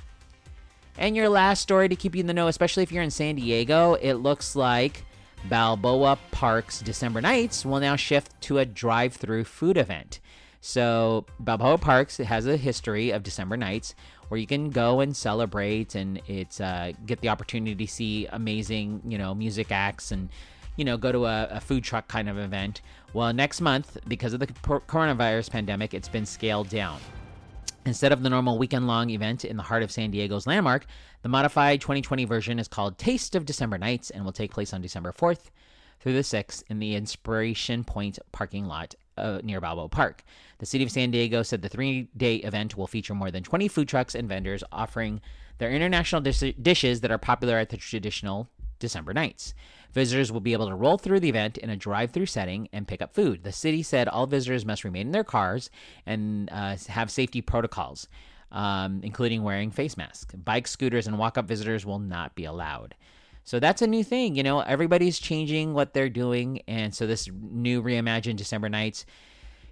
And 0.97 1.13
your 1.13 1.27
last 1.27 1.59
story 1.59 1.89
to 1.89 1.95
keep 1.97 2.15
you 2.15 2.21
in 2.21 2.27
the 2.27 2.33
know, 2.33 2.47
especially 2.47 2.83
if 2.83 2.91
you're 2.91 3.03
in 3.03 3.11
San 3.11 3.35
Diego, 3.35 3.95
it 3.95 4.13
looks 4.13 4.55
like 4.55 5.03
Balboa 5.49 6.17
Park's 6.31 6.79
December 6.79 7.19
nights 7.19 7.65
will 7.65 7.81
now 7.81 7.97
shift 7.97 8.39
to 8.43 8.59
a 8.59 8.65
drive-through 8.65 9.43
food 9.43 9.75
event. 9.75 10.21
So 10.61 11.25
Balboa 11.39 11.77
Parks 11.77 12.17
has 12.17 12.45
a 12.45 12.57
history 12.57 13.11
of 13.11 13.23
December 13.23 13.55
nights 13.55 13.95
where 14.27 14.39
you 14.39 14.47
can 14.47 14.69
go 14.69 14.99
and 14.99 15.15
celebrate 15.15 15.95
and 15.95 16.21
it's 16.27 16.59
uh, 16.59 16.91
get 17.05 17.21
the 17.21 17.29
opportunity 17.29 17.75
to 17.85 17.91
see 17.91 18.27
amazing 18.27 19.01
you 19.05 19.17
know 19.17 19.33
music 19.33 19.71
acts 19.71 20.11
and 20.11 20.29
you 20.75 20.85
know 20.85 20.97
go 20.97 21.11
to 21.11 21.25
a, 21.25 21.47
a 21.51 21.59
food 21.61 21.83
truck 21.83 22.07
kind 22.07 22.29
of 22.29 22.37
event. 22.37 22.81
Well 23.13 23.31
next 23.33 23.61
month 23.61 23.97
because 24.07 24.33
of 24.33 24.39
the 24.39 24.47
coronavirus 24.47 25.49
pandemic 25.49 25.93
it's 25.93 26.09
been 26.09 26.25
scaled 26.25 26.69
down. 26.69 26.99
Instead 27.85 28.11
of 28.11 28.21
the 28.21 28.29
normal 28.29 28.57
weekend 28.57 28.87
long 28.87 29.09
event 29.09 29.45
in 29.45 29.55
the 29.55 29.63
heart 29.63 29.81
of 29.81 29.91
San 29.91 30.11
Diego's 30.11 30.45
landmark, 30.45 30.85
the 31.23 31.29
modified 31.29 31.79
2020 31.79 32.25
version 32.25 32.59
is 32.59 32.67
called 32.67 32.97
Taste 32.97 33.35
of 33.35 33.45
December 33.45 33.77
Nights 33.77 34.09
and 34.09 34.25
will 34.25 34.33
take 34.33 34.51
place 34.51 34.73
on 34.73 34.81
December 34.81 35.13
4th 35.13 35.49
through 35.99 36.13
the 36.13 36.19
6th 36.19 36.63
in 36.69 36.79
the 36.79 36.95
Inspiration 36.95 37.83
Point 37.83 38.19
parking 38.31 38.65
lot 38.65 38.95
uh, 39.19 39.41
near 39.43 39.61
Balboa 39.61 39.89
Park. 39.89 40.23
The 40.59 40.65
city 40.65 40.83
of 40.83 40.91
San 40.91 41.11
Diego 41.11 41.43
said 41.43 41.61
the 41.61 41.69
three 41.69 42.09
day 42.15 42.37
event 42.37 42.77
will 42.77 42.87
feature 42.87 43.15
more 43.15 43.31
than 43.31 43.43
20 43.43 43.67
food 43.67 43.87
trucks 43.87 44.15
and 44.15 44.27
vendors 44.27 44.63
offering 44.71 45.21
their 45.57 45.71
international 45.71 46.21
dis- 46.21 46.53
dishes 46.61 47.01
that 47.01 47.11
are 47.11 47.17
popular 47.17 47.57
at 47.57 47.69
the 47.69 47.77
traditional 47.77 48.49
December 48.79 49.13
nights. 49.13 49.53
Visitors 49.93 50.31
will 50.31 50.39
be 50.39 50.53
able 50.53 50.67
to 50.67 50.75
roll 50.75 50.97
through 50.97 51.19
the 51.19 51.29
event 51.29 51.57
in 51.57 51.69
a 51.69 51.75
drive 51.75 52.11
through 52.11 52.25
setting 52.25 52.69
and 52.71 52.87
pick 52.87 53.01
up 53.01 53.13
food. 53.13 53.43
The 53.43 53.51
city 53.51 53.83
said 53.83 54.07
all 54.07 54.27
visitors 54.27 54.65
must 54.65 54.83
remain 54.83 55.07
in 55.07 55.11
their 55.11 55.23
cars 55.23 55.69
and 56.05 56.49
uh, 56.51 56.75
have 56.87 57.11
safety 57.11 57.41
protocols, 57.41 58.07
um, 58.51 59.01
including 59.03 59.43
wearing 59.43 59.71
face 59.71 59.97
masks. 59.97 60.35
Bikes, 60.35 60.71
scooters, 60.71 61.07
and 61.07 61.17
walk 61.17 61.37
up 61.37 61.45
visitors 61.45 61.85
will 61.85 61.99
not 61.99 62.35
be 62.35 62.45
allowed. 62.45 62.95
So 63.49 63.59
that's 63.59 63.81
a 63.81 63.87
new 63.87 64.03
thing. 64.03 64.35
You 64.35 64.43
know, 64.43 64.59
everybody's 64.59 65.17
changing 65.17 65.73
what 65.73 65.95
they're 65.95 66.07
doing. 66.07 66.61
And 66.67 66.93
so 66.93 67.07
this 67.07 67.27
new 67.33 67.81
reimagined 67.81 68.35
December 68.35 68.69
Nights 68.69 69.07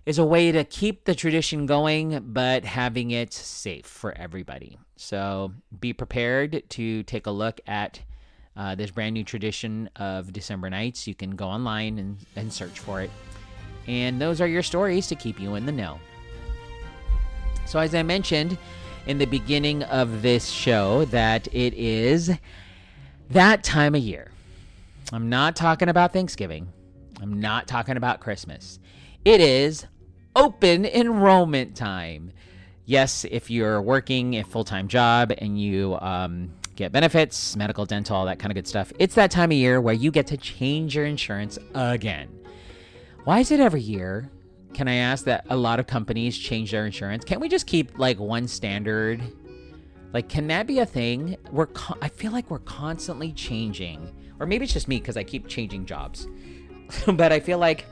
is 0.07 0.17
a 0.17 0.25
way 0.25 0.51
to 0.51 0.63
keep 0.63 1.05
the 1.05 1.13
tradition 1.13 1.67
going, 1.67 2.19
but 2.33 2.65
having 2.65 3.11
it 3.11 3.31
safe 3.33 3.85
for 3.85 4.17
everybody. 4.17 4.79
So 4.95 5.53
be 5.79 5.93
prepared 5.93 6.67
to 6.69 7.03
take 7.03 7.27
a 7.27 7.29
look 7.29 7.61
at 7.67 7.99
uh, 8.55 8.73
this 8.73 8.89
brand 8.89 9.13
new 9.13 9.23
tradition 9.23 9.91
of 9.95 10.33
December 10.33 10.71
Nights. 10.71 11.05
You 11.05 11.13
can 11.13 11.35
go 11.35 11.45
online 11.45 11.99
and, 11.99 12.17
and 12.35 12.51
search 12.51 12.79
for 12.79 13.01
it. 13.01 13.11
And 13.85 14.19
those 14.19 14.41
are 14.41 14.47
your 14.47 14.63
stories 14.63 15.05
to 15.05 15.15
keep 15.15 15.39
you 15.39 15.53
in 15.53 15.67
the 15.67 15.71
know. 15.71 15.99
So, 17.67 17.77
as 17.77 17.93
I 17.93 18.01
mentioned 18.01 18.57
in 19.05 19.19
the 19.19 19.25
beginning 19.25 19.83
of 19.83 20.23
this 20.23 20.47
show, 20.47 21.05
that 21.05 21.47
it 21.53 21.75
is 21.75 22.31
that 23.29 23.63
time 23.63 23.95
of 23.95 24.01
year. 24.01 24.31
I'm 25.11 25.29
not 25.29 25.55
talking 25.55 25.89
about 25.89 26.13
Thanksgiving. 26.13 26.71
I'm 27.21 27.39
not 27.39 27.67
talking 27.67 27.97
about 27.97 28.19
Christmas. 28.19 28.79
It 29.25 29.41
is 29.41 29.85
open 30.35 30.85
enrollment 30.85 31.75
time. 31.75 32.31
Yes, 32.85 33.25
if 33.29 33.49
you're 33.49 33.81
working 33.81 34.35
a 34.35 34.43
full 34.43 34.63
time 34.63 34.87
job 34.87 35.33
and 35.37 35.59
you 35.59 35.97
um, 35.99 36.53
get 36.75 36.91
benefits, 36.91 37.55
medical, 37.55 37.85
dental, 37.85 38.15
all 38.15 38.25
that 38.25 38.39
kind 38.39 38.51
of 38.51 38.55
good 38.55 38.67
stuff. 38.67 38.93
It's 38.99 39.15
that 39.15 39.31
time 39.31 39.51
of 39.51 39.57
year 39.57 39.81
where 39.81 39.93
you 39.93 40.11
get 40.11 40.27
to 40.27 40.37
change 40.37 40.95
your 40.95 41.05
insurance 41.05 41.57
again. 41.73 42.29
Why 43.25 43.39
is 43.39 43.51
it 43.51 43.59
every 43.59 43.81
year? 43.81 44.29
Can 44.73 44.87
I 44.87 44.95
ask 44.95 45.25
that 45.25 45.45
a 45.49 45.57
lot 45.57 45.79
of 45.79 45.87
companies 45.87 46.37
change 46.37 46.71
their 46.71 46.85
insurance? 46.85 47.25
Can't 47.25 47.41
we 47.41 47.49
just 47.49 47.67
keep 47.67 47.97
like 47.97 48.19
one 48.19 48.47
standard? 48.47 49.21
Like, 50.13 50.29
can 50.29 50.47
that 50.47 50.67
be 50.67 50.79
a 50.79 50.85
thing? 50.85 51.37
We're 51.51 51.67
con- 51.67 51.99
I 52.01 52.09
feel 52.09 52.31
like 52.31 52.49
we're 52.49 52.59
constantly 52.59 53.33
changing, 53.33 54.13
or 54.39 54.45
maybe 54.45 54.63
it's 54.63 54.73
just 54.73 54.87
me 54.87 54.99
because 54.99 55.17
I 55.17 55.23
keep 55.23 55.47
changing 55.47 55.85
jobs. 55.85 56.27
but 57.13 57.31
I 57.31 57.39
feel 57.39 57.57
like 57.57 57.85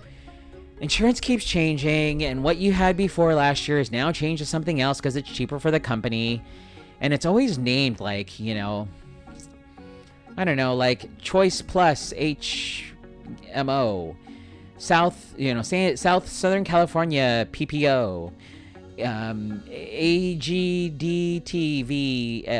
insurance 0.79 1.19
keeps 1.19 1.43
changing, 1.43 2.24
and 2.24 2.43
what 2.43 2.57
you 2.57 2.72
had 2.72 2.95
before 2.95 3.34
last 3.36 3.67
year 3.67 3.79
is 3.79 3.91
now 3.91 4.12
changed 4.12 4.41
to 4.41 4.45
something 4.45 4.81
else 4.81 5.00
because 5.00 5.15
it's 5.15 5.29
cheaper 5.29 5.60
for 5.60 5.72
the 5.72 5.79
company 5.79 6.41
and 7.01 7.13
it's 7.13 7.25
always 7.25 7.57
named 7.57 8.00
like 8.00 8.39
you 8.39 8.55
know 8.55 8.88
i 10.38 10.43
don't 10.43 10.57
know 10.57 10.75
like 10.75 11.10
choice 11.22 11.62
plus 11.62 12.13
hmo 12.13 14.15
south 14.77 15.34
you 15.38 15.53
know 15.53 15.62
south 15.62 16.27
southern 16.27 16.63
california 16.63 17.48
ppo 17.51 18.31
um, 19.04 19.64
AGDTV, 19.68 20.48
uh, 22.48 22.52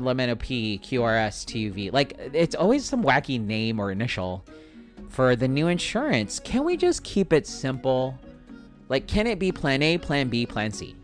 LMNOP. 0.00 1.92
Like, 1.92 2.16
it's 2.32 2.54
always 2.54 2.84
some 2.84 3.02
wacky 3.02 3.40
name 3.40 3.80
or 3.80 3.90
initial 3.90 4.44
for 5.08 5.34
the 5.36 5.48
new 5.48 5.68
insurance. 5.68 6.38
Can 6.38 6.64
we 6.64 6.76
just 6.76 7.02
keep 7.04 7.32
it 7.32 7.46
simple? 7.46 8.18
Like, 8.88 9.06
can 9.06 9.26
it 9.26 9.38
be 9.38 9.52
plan 9.52 9.82
A, 9.82 9.98
plan 9.98 10.28
B, 10.28 10.46
plan 10.46 10.72
C? 10.72 10.94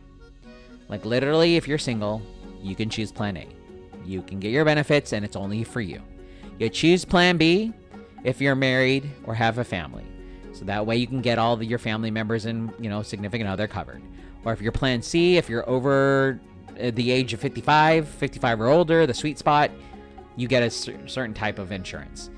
Like, 0.89 1.05
literally, 1.05 1.57
if 1.57 1.67
you're 1.67 1.79
single, 1.79 2.23
you 2.63 2.75
can 2.77 2.89
choose 2.89 3.11
plan 3.13 3.37
A. 3.37 3.47
You 4.05 4.23
can 4.23 4.39
get 4.39 4.51
your 4.51 4.65
benefits 4.65 5.13
and 5.13 5.25
it's 5.25 5.37
only 5.37 5.65
for 5.65 5.81
you. 5.81 6.01
You 6.59 6.69
choose 6.69 7.05
plan 7.05 7.37
B 7.37 7.73
if 8.25 8.41
you're 8.41 8.55
married 8.55 9.11
or 9.25 9.35
have 9.35 9.59
a 9.59 9.65
family. 9.65 10.05
So 10.53 10.65
that 10.65 10.87
way 10.87 10.97
you 10.97 11.07
can 11.07 11.21
get 11.21 11.39
all 11.39 11.63
your 11.63 11.79
family 11.79 12.11
members 12.11 12.47
and, 12.47 12.73
you 12.81 12.89
know, 12.89 13.03
significant 13.03 13.51
other 13.51 13.67
covered. 13.67 14.03
Or 14.47 14.53
if 14.53 14.63
you're 14.63 14.73
plan 14.73 15.03
C, 15.03 15.37
if 15.37 15.51
you're 15.51 15.69
over 15.69 16.41
uh, 16.81 16.91
the 16.95 17.11
age 17.11 17.35
of 17.35 17.41
55, 17.41 18.09
55 18.09 18.61
or 18.61 18.69
older, 18.69 19.07
the 19.07 19.13
sweet 19.13 19.39
spot, 19.39 19.71
you 20.37 20.49
get 20.49 20.63
a 20.63 20.71
certain 20.71 21.35
type 21.35 21.59
of 21.59 21.73
insurance. 21.73 22.31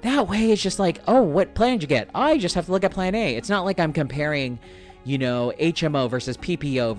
That 0.00 0.28
way 0.28 0.50
it's 0.50 0.62
just 0.62 0.78
like, 0.78 1.00
oh, 1.06 1.20
what 1.22 1.54
plan 1.54 1.72
did 1.72 1.82
you 1.82 1.88
get? 1.88 2.08
I 2.14 2.38
just 2.38 2.54
have 2.54 2.66
to 2.66 2.72
look 2.72 2.84
at 2.84 2.92
plan 2.92 3.14
A. 3.14 3.36
It's 3.36 3.48
not 3.48 3.64
like 3.64 3.78
I'm 3.78 3.92
comparing 3.92 4.58
you 5.04 5.18
know, 5.18 5.52
HMO 5.58 6.08
versus 6.08 6.36
PPO 6.36 6.96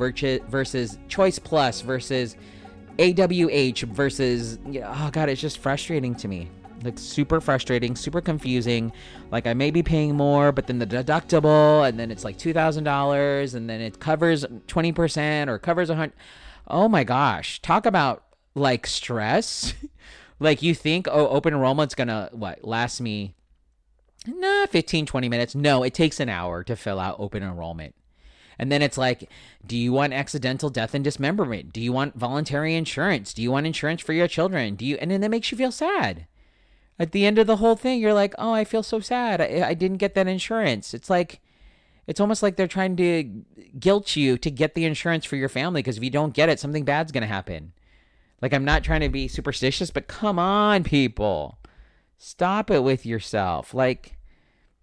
versus 0.49 0.97
Choice 1.07 1.39
Plus 1.39 1.81
versus 1.81 2.35
AWH 2.97 3.83
versus, 3.83 4.59
oh 4.65 5.09
God, 5.11 5.29
it's 5.29 5.41
just 5.41 5.59
frustrating 5.59 6.13
to 6.15 6.27
me. 6.27 6.49
Like, 6.83 6.99
super 6.99 7.39
frustrating, 7.41 7.95
super 7.95 8.21
confusing. 8.21 8.91
Like, 9.31 9.47
I 9.47 9.53
may 9.53 9.71
be 9.71 9.83
paying 9.83 10.15
more, 10.15 10.51
but 10.51 10.67
then 10.67 10.79
the 10.79 10.87
deductible, 10.87 11.87
and 11.87 11.99
then 11.99 12.11
it's 12.11 12.23
like 12.23 12.37
$2,000, 12.37 13.55
and 13.55 13.69
then 13.69 13.81
it 13.81 13.99
covers 13.99 14.45
20% 14.45 15.47
or 15.47 15.59
covers 15.59 15.89
a 15.89 15.93
100 15.93 16.13
Oh 16.67 16.87
my 16.87 17.03
gosh. 17.03 17.61
Talk 17.61 17.85
about 17.85 18.23
like 18.55 18.87
stress. 18.87 19.73
like, 20.39 20.61
you 20.61 20.73
think, 20.73 21.07
oh, 21.09 21.27
open 21.27 21.53
enrollment's 21.53 21.95
gonna, 21.95 22.29
what, 22.31 22.63
last 22.63 23.01
me 23.01 23.35
nah, 24.27 24.65
15, 24.67 25.05
20 25.05 25.29
minutes. 25.29 25.55
No, 25.55 25.83
it 25.83 25.93
takes 25.93 26.19
an 26.19 26.29
hour 26.29 26.63
to 26.63 26.75
fill 26.75 26.99
out 26.99 27.19
open 27.19 27.43
enrollment. 27.43 27.95
And 28.59 28.71
then 28.71 28.81
it's 28.81 28.97
like, 28.97 29.29
do 29.65 29.75
you 29.75 29.91
want 29.91 30.13
accidental 30.13 30.69
death 30.69 30.93
and 30.93 31.03
dismemberment? 31.03 31.73
Do 31.73 31.81
you 31.81 31.91
want 31.91 32.15
voluntary 32.15 32.75
insurance? 32.75 33.33
Do 33.33 33.41
you 33.41 33.51
want 33.51 33.65
insurance 33.65 34.01
for 34.01 34.13
your 34.13 34.27
children? 34.27 34.75
Do 34.75 34.85
you? 34.85 34.95
And 34.97 35.09
then 35.09 35.21
that 35.21 35.31
makes 35.31 35.51
you 35.51 35.57
feel 35.57 35.71
sad. 35.71 36.27
At 36.99 37.11
the 37.11 37.25
end 37.25 37.39
of 37.39 37.47
the 37.47 37.57
whole 37.57 37.75
thing, 37.75 37.99
you're 37.99 38.13
like, 38.13 38.33
oh, 38.37 38.53
I 38.53 38.63
feel 38.63 38.83
so 38.83 38.99
sad. 38.99 39.41
I, 39.41 39.69
I 39.69 39.73
didn't 39.73 39.97
get 39.97 40.13
that 40.15 40.27
insurance. 40.27 40.93
It's 40.93 41.09
like, 41.09 41.41
it's 42.05 42.19
almost 42.19 42.43
like 42.43 42.55
they're 42.55 42.67
trying 42.67 42.95
to 42.97 43.43
guilt 43.79 44.15
you 44.15 44.37
to 44.37 44.51
get 44.51 44.75
the 44.75 44.85
insurance 44.85 45.25
for 45.25 45.35
your 45.35 45.49
family 45.49 45.81
because 45.81 45.97
if 45.97 46.03
you 46.03 46.09
don't 46.09 46.33
get 46.33 46.49
it, 46.49 46.59
something 46.59 46.85
bad's 46.85 47.11
going 47.11 47.21
to 47.21 47.27
happen. 47.27 47.73
Like, 48.41 48.53
I'm 48.53 48.65
not 48.65 48.83
trying 48.83 49.01
to 49.01 49.09
be 49.09 49.27
superstitious, 49.27 49.89
but 49.89 50.07
come 50.07 50.37
on, 50.37 50.83
people. 50.83 51.57
Stop 52.17 52.69
it 52.69 52.83
with 52.83 53.05
yourself. 53.05 53.73
Like, 53.73 54.17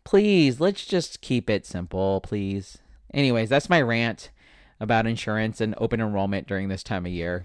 please, 0.05 0.61
let's 0.61 0.87
just 0.87 1.21
keep 1.21 1.51
it 1.51 1.67
simple, 1.67 2.21
please. 2.23 2.79
Anyways, 3.13 3.51
that's 3.51 3.71
my 3.71 3.83
rant 3.83 4.31
about 4.81 5.07
insurance 5.07 5.61
and 5.61 5.75
open 5.79 6.01
enrollment 6.01 6.47
during 6.47 6.69
this 6.69 6.83
time 6.83 7.05
of 7.05 7.13
year. 7.13 7.43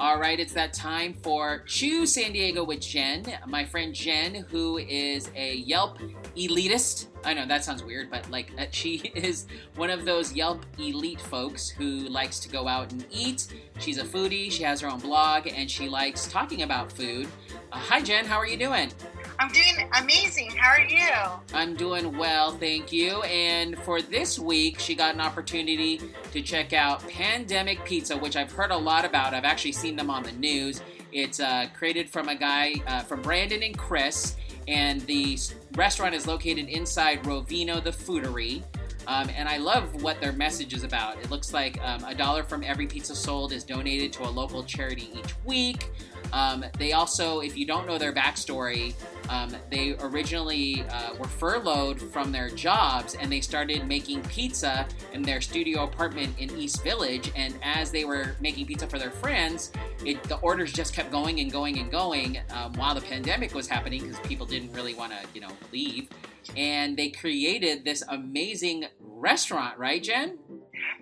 All 0.00 0.18
right, 0.18 0.40
it's 0.40 0.52
that 0.54 0.72
time 0.72 1.14
for 1.22 1.60
Chews 1.66 2.14
San 2.14 2.32
Diego 2.32 2.64
with 2.64 2.80
Jen. 2.80 3.24
My 3.46 3.64
friend 3.64 3.94
Jen, 3.94 4.34
who 4.50 4.78
is 4.78 5.30
a 5.36 5.54
Yelp 5.54 5.98
elitist. 6.36 7.06
I 7.24 7.34
know 7.34 7.46
that 7.46 7.64
sounds 7.64 7.82
weird, 7.82 8.10
but 8.10 8.30
like 8.30 8.52
she 8.70 8.96
is 9.14 9.46
one 9.76 9.90
of 9.90 10.04
those 10.04 10.32
Yelp 10.32 10.64
elite 10.78 11.20
folks 11.20 11.68
who 11.68 12.00
likes 12.08 12.38
to 12.40 12.48
go 12.48 12.68
out 12.68 12.92
and 12.92 13.04
eat. 13.10 13.52
She's 13.78 13.98
a 13.98 14.04
foodie, 14.04 14.50
she 14.50 14.62
has 14.62 14.80
her 14.80 14.88
own 14.88 15.00
blog, 15.00 15.46
and 15.46 15.70
she 15.70 15.88
likes 15.88 16.26
talking 16.28 16.62
about 16.62 16.92
food. 16.92 17.28
Uh, 17.72 17.78
hi, 17.78 18.00
Jen, 18.00 18.24
how 18.24 18.36
are 18.36 18.46
you 18.46 18.56
doing? 18.56 18.92
I'm 19.38 19.50
doing 19.50 19.90
amazing. 19.98 20.50
How 20.50 20.70
are 20.70 20.80
you? 20.80 21.08
I'm 21.52 21.74
doing 21.74 22.16
well, 22.16 22.52
thank 22.52 22.92
you. 22.92 23.22
And 23.22 23.76
for 23.80 24.00
this 24.00 24.38
week, 24.38 24.78
she 24.78 24.94
got 24.94 25.14
an 25.14 25.20
opportunity 25.20 26.00
to 26.32 26.42
check 26.42 26.72
out 26.72 27.06
Pandemic 27.08 27.84
Pizza, 27.84 28.16
which 28.16 28.36
I've 28.36 28.52
heard 28.52 28.70
a 28.70 28.76
lot 28.76 29.04
about. 29.04 29.34
I've 29.34 29.44
actually 29.44 29.72
seen 29.72 29.96
them 29.96 30.10
on 30.10 30.22
the 30.22 30.32
news. 30.32 30.80
It's 31.12 31.40
uh, 31.40 31.66
created 31.74 32.10
from 32.10 32.28
a 32.28 32.34
guy, 32.34 32.74
uh, 32.86 33.00
from 33.00 33.22
Brandon 33.22 33.62
and 33.62 33.76
Chris, 33.76 34.36
and 34.68 35.00
the 35.02 35.38
restaurant 35.76 36.14
is 36.14 36.26
located 36.26 36.68
inside 36.68 37.22
Rovino, 37.24 37.82
the 37.82 37.90
Foodery. 37.90 38.62
Um, 39.06 39.28
and 39.36 39.48
I 39.48 39.58
love 39.58 40.02
what 40.02 40.20
their 40.20 40.32
message 40.32 40.72
is 40.72 40.82
about. 40.82 41.18
It 41.18 41.30
looks 41.30 41.52
like 41.52 41.78
um, 41.82 42.04
a 42.04 42.14
dollar 42.14 42.42
from 42.42 42.64
every 42.64 42.86
pizza 42.86 43.14
sold 43.14 43.52
is 43.52 43.62
donated 43.62 44.12
to 44.14 44.22
a 44.22 44.30
local 44.30 44.64
charity 44.64 45.10
each 45.14 45.34
week. 45.44 45.90
Um, 46.32 46.64
they 46.78 46.92
also, 46.92 47.40
if 47.40 47.56
you 47.56 47.66
don't 47.66 47.86
know 47.86 47.98
their 47.98 48.14
backstory, 48.14 48.94
um, 49.28 49.54
they 49.70 49.96
originally 50.00 50.84
uh, 50.90 51.14
were 51.18 51.28
furloughed 51.28 52.00
from 52.00 52.32
their 52.32 52.48
jobs 52.50 53.14
and 53.14 53.30
they 53.30 53.40
started 53.40 53.86
making 53.86 54.22
pizza 54.22 54.86
in 55.12 55.22
their 55.22 55.40
studio 55.40 55.84
apartment 55.84 56.38
in 56.38 56.50
East 56.56 56.82
Village. 56.82 57.32
And 57.36 57.54
as 57.62 57.90
they 57.90 58.04
were 58.04 58.36
making 58.40 58.66
pizza 58.66 58.86
for 58.86 58.98
their 58.98 59.10
friends, 59.10 59.72
it, 60.04 60.22
the 60.24 60.36
orders 60.38 60.72
just 60.72 60.94
kept 60.94 61.10
going 61.10 61.40
and 61.40 61.50
going 61.50 61.78
and 61.78 61.90
going 61.90 62.38
um, 62.50 62.72
while 62.74 62.94
the 62.94 63.00
pandemic 63.00 63.54
was 63.54 63.66
happening 63.66 64.02
because 64.02 64.18
people 64.20 64.46
didn't 64.46 64.72
really 64.72 64.94
want 64.94 65.12
to, 65.12 65.18
you 65.34 65.40
know, 65.40 65.50
leave. 65.72 66.08
And 66.56 66.96
they 66.96 67.08
created 67.08 67.84
this 67.84 68.02
amazing 68.08 68.86
restaurant, 69.00 69.78
right, 69.78 70.02
Jen? 70.02 70.38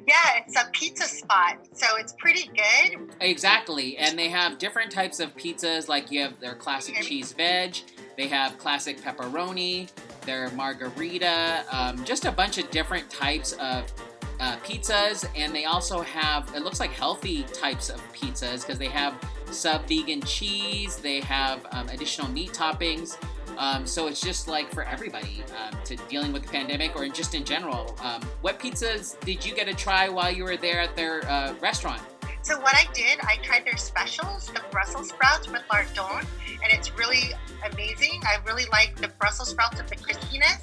Yeah, 0.06 0.14
it's 0.38 0.56
a 0.56 0.68
pizza 0.72 1.04
spot, 1.04 1.58
so 1.72 1.86
it's 1.96 2.12
pretty 2.18 2.48
good. 2.48 3.14
Exactly, 3.20 3.96
and 3.96 4.18
they 4.18 4.28
have 4.28 4.58
different 4.58 4.90
types 4.90 5.20
of 5.20 5.36
pizzas. 5.36 5.88
Like 5.88 6.10
you 6.10 6.22
have 6.22 6.40
their 6.40 6.54
classic 6.54 6.96
cheese 7.02 7.32
veg, 7.32 7.76
they 8.16 8.28
have 8.28 8.58
classic 8.58 9.00
pepperoni, 9.00 9.88
their 10.22 10.50
margherita, 10.50 11.64
um, 11.70 12.04
just 12.04 12.24
a 12.24 12.32
bunch 12.32 12.58
of 12.58 12.70
different 12.70 13.08
types 13.10 13.52
of 13.54 13.92
uh, 14.40 14.56
pizzas, 14.58 15.26
and 15.36 15.54
they 15.54 15.64
also 15.64 16.00
have 16.02 16.52
it 16.54 16.62
looks 16.62 16.80
like 16.80 16.90
healthy 16.90 17.44
types 17.54 17.90
of 17.90 18.00
pizzas 18.12 18.62
because 18.62 18.78
they 18.78 18.88
have 18.88 19.14
sub 19.50 19.86
vegan 19.86 20.20
cheese, 20.22 20.96
they 20.96 21.20
have 21.20 21.64
um, 21.72 21.88
additional 21.88 22.28
meat 22.30 22.50
toppings. 22.50 23.16
Um, 23.58 23.86
so 23.86 24.06
it's 24.06 24.20
just 24.20 24.48
like 24.48 24.72
for 24.72 24.82
everybody 24.82 25.44
um, 25.60 25.78
to 25.84 25.96
dealing 26.08 26.32
with 26.32 26.42
the 26.42 26.48
pandemic 26.48 26.96
or 26.96 27.06
just 27.08 27.34
in 27.34 27.44
general. 27.44 27.96
Um, 28.02 28.22
what 28.40 28.58
pizzas 28.58 29.20
did 29.20 29.44
you 29.44 29.54
get 29.54 29.66
to 29.66 29.74
try 29.74 30.08
while 30.08 30.32
you 30.32 30.44
were 30.44 30.56
there 30.56 30.80
at 30.80 30.96
their 30.96 31.24
uh, 31.28 31.54
restaurant? 31.60 32.02
So 32.42 32.58
what 32.58 32.74
I 32.74 32.86
did, 32.92 33.20
I 33.20 33.36
tried 33.42 33.64
their 33.64 33.76
specials, 33.76 34.46
the 34.48 34.60
Brussels 34.72 35.10
sprouts 35.10 35.48
with 35.48 35.62
lardon, 35.70 36.26
and 36.48 36.72
it's 36.72 36.92
really 36.98 37.30
amazing. 37.72 38.20
I 38.24 38.38
really 38.44 38.64
like 38.72 38.96
the 38.96 39.08
Brussels 39.08 39.50
sprouts 39.50 39.76
with 39.78 39.86
the 39.86 39.94
crispiness, 39.94 40.58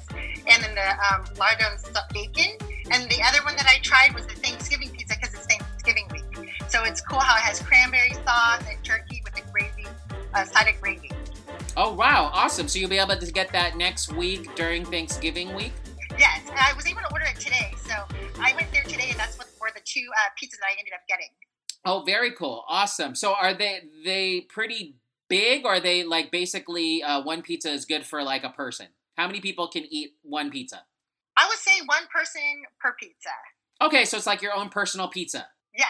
and 0.46 0.62
then 0.62 0.74
the 0.74 0.90
um, 1.08 1.24
lardon 1.38 1.78
bacon. 2.12 2.52
And 2.90 3.10
the 3.10 3.22
other 3.22 3.42
one 3.44 3.56
that 3.56 3.66
I 3.66 3.78
tried 3.82 4.14
was 4.14 4.26
the 4.26 4.34
Thanksgiving 4.34 4.90
pizza 4.90 5.14
because 5.18 5.34
it's 5.34 5.46
Thanksgiving 5.46 6.04
week. 6.12 6.50
So 6.68 6.84
it's 6.84 7.00
cool 7.00 7.18
how 7.18 7.36
it 7.36 7.42
has 7.42 7.60
cranberry 7.60 8.12
sauce 8.12 8.62
and 8.68 8.82
turkey 8.84 9.22
with 9.24 9.34
the 9.34 9.42
gravy, 9.50 9.86
uh, 10.34 10.44
side 10.44 10.68
of 10.68 10.78
gravy. 10.82 11.10
Oh 11.78 11.94
wow, 11.94 12.30
awesome! 12.34 12.68
So 12.68 12.78
you'll 12.78 12.90
be 12.90 12.98
able 12.98 13.16
to 13.16 13.32
get 13.32 13.52
that 13.52 13.78
next 13.78 14.12
week 14.12 14.54
during 14.54 14.84
Thanksgiving 14.84 15.54
week. 15.54 15.72
Yes, 16.18 16.42
I 16.54 16.74
was 16.74 16.86
able 16.86 17.00
to 17.00 17.12
order 17.12 17.24
it 17.24 17.40
today. 17.40 17.72
So 17.86 17.94
I 18.38 18.52
went 18.54 18.70
there 18.70 18.82
today, 18.82 19.08
and 19.08 19.18
that's 19.18 19.38
what 19.38 19.48
were 19.58 19.70
the 19.74 19.80
two 19.84 20.06
uh, 20.12 20.28
pizzas 20.36 20.58
that 20.60 20.68
I 20.68 20.78
ended 20.78 20.92
up 20.92 21.00
getting. 21.08 21.28
Oh, 21.84 22.02
very 22.04 22.32
cool, 22.32 22.64
awesome. 22.68 23.14
So 23.14 23.34
are 23.34 23.54
they 23.54 23.80
they 24.04 24.42
pretty 24.42 24.96
big? 25.28 25.64
Or 25.64 25.74
are 25.74 25.80
they 25.80 26.04
like 26.04 26.30
basically 26.30 27.02
uh, 27.02 27.22
one 27.22 27.42
pizza 27.42 27.70
is 27.72 27.84
good 27.84 28.04
for 28.04 28.22
like 28.22 28.44
a 28.44 28.50
person? 28.50 28.88
How 29.16 29.26
many 29.26 29.40
people 29.40 29.68
can 29.68 29.84
eat 29.90 30.14
one 30.22 30.50
pizza? 30.50 30.82
I 31.36 31.46
would 31.48 31.58
say 31.58 31.80
one 31.86 32.06
person 32.14 32.42
per 32.80 32.94
pizza. 32.98 33.30
Okay, 33.80 34.04
so 34.04 34.16
it's 34.16 34.26
like 34.26 34.42
your 34.42 34.54
own 34.54 34.68
personal 34.68 35.08
pizza. 35.08 35.46
Yes. 35.76 35.88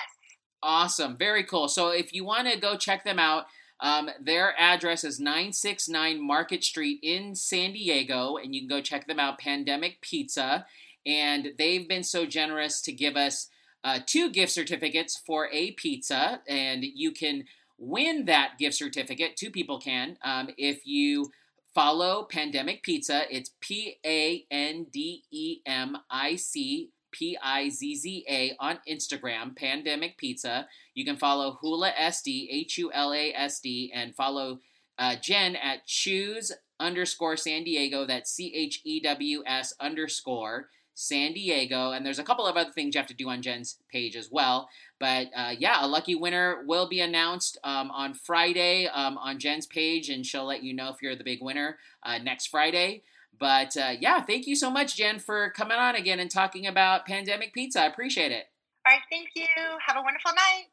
Awesome, 0.63 1.17
very 1.17 1.43
cool. 1.43 1.67
So 1.69 1.89
if 1.89 2.13
you 2.13 2.25
want 2.25 2.47
to 2.53 2.59
go 2.59 2.77
check 2.77 3.05
them 3.05 3.19
out, 3.19 3.47
Um, 3.83 4.11
their 4.21 4.53
address 4.61 5.05
is 5.05 5.19
969 5.19 6.21
Market 6.21 6.63
Street 6.63 7.01
in 7.03 7.35
San 7.35 7.73
Diego, 7.73 8.37
and 8.37 8.55
you 8.55 8.61
can 8.61 8.69
go 8.69 8.83
check 8.83 9.07
them 9.07 9.19
out, 9.19 9.39
Pandemic 9.39 10.03
Pizza. 10.03 10.67
And 11.07 11.55
they've 11.57 11.89
been 11.89 12.05
so 12.05 12.27
generous 12.27 12.83
to 12.83 12.93
give 12.93 13.17
us 13.17 13.49
uh, 13.85 13.99
two 14.05 14.31
gift 14.31 14.53
certificates 14.53 15.17
for 15.17 15.49
a 15.53 15.73
pizza, 15.73 16.41
and 16.49 16.85
you 16.85 17.13
can 17.13 17.45
win 17.79 18.27
that 18.27 18.53
gift 18.59 18.77
certificate. 18.77 19.37
Two 19.37 19.51
people 19.51 19.79
can 19.79 20.19
um, 20.23 20.51
if 20.59 20.87
you 20.87 21.31
follow 21.75 22.25
Pandemic 22.25 22.83
Pizza. 22.83 23.23
It's 23.35 23.51
P 23.61 23.97
A 24.05 24.45
N 24.51 24.87
D 24.93 25.25
E 25.31 25.61
M 25.67 25.97
I 26.11 26.37
C 26.37 26.91
P 27.13 27.37
I 27.43 27.69
Z 27.69 27.97
Z 27.97 28.25
A 28.29 28.57
on 28.59 28.79
Instagram, 28.89 29.57
Pandemic 29.57 30.17
Pizza. 30.19 30.67
You 30.95 31.05
can 31.05 31.17
follow 31.17 31.59
Hula 31.61 31.93
SD, 31.93 32.49
H 32.51 32.79
U 32.79 32.91
L 32.93 33.13
A 33.13 33.33
S 33.35 33.61
D, 33.61 33.93
and 33.95 34.15
follow 34.15 34.61
uh, 34.99 35.17
Jen 35.21 35.57
at 35.57 35.87
Chews 35.87 36.53
underscore 36.79 37.37
San 37.37 37.65
Diego. 37.65 38.07
That's 38.07 38.31
C 38.31 38.53
H 38.55 38.81
E 38.85 39.01
W 39.01 39.43
S 39.47 39.73
underscore 39.81 40.69
San 41.01 41.33
Diego. 41.33 41.93
And 41.93 42.05
there's 42.05 42.19
a 42.19 42.25
couple 42.25 42.47
of 42.47 42.57
other 42.57 42.71
things 42.71 42.95
you 42.95 42.99
have 42.99 43.09
to 43.09 43.15
do 43.15 43.29
on 43.29 43.43
Jen's 43.43 43.79
page 43.91 44.17
as 44.17 44.31
well. 44.31 44.69
But 44.99 45.29
uh, 45.35 45.55
yeah, 45.59 45.85
a 45.85 45.89
lucky 45.89 46.15
winner 46.15 46.63
will 46.67 46.89
be 46.89 47.01
announced 47.01 47.59
um, 47.65 47.91
on 47.91 48.13
Friday 48.15 48.87
um, 48.87 49.17
on 49.19 49.39
Jen's 49.39 49.67
page, 49.67 50.11
and 50.11 50.25
she'll 50.25 50.45
let 50.45 50.63
you 50.63 50.75
know 50.75 50.91
if 50.91 51.01
you're 51.01 51.17
the 51.17 51.25
big 51.25 51.43
winner 51.43 51.79
uh, 52.03 52.19
next 52.19 52.47
Friday. 52.47 53.03
But 53.39 53.77
uh, 53.77 53.95
yeah, 53.99 54.21
thank 54.21 54.47
you 54.47 54.55
so 54.55 54.71
much, 54.71 54.97
Jen, 54.97 55.19
for 55.19 55.51
coming 55.51 55.79
on 55.79 55.97
again 55.97 56.21
and 56.21 56.31
talking 56.31 56.67
about 56.67 57.07
Pandemic 57.07 57.55
Pizza. 57.55 57.83
I 57.83 57.87
appreciate 57.87 58.33
it. 58.33 58.45
All 58.87 58.93
right, 58.93 59.01
thank 59.11 59.31
you. 59.35 59.47
Have 59.87 59.97
a 59.97 60.03
wonderful 60.03 60.33
night. 60.33 60.67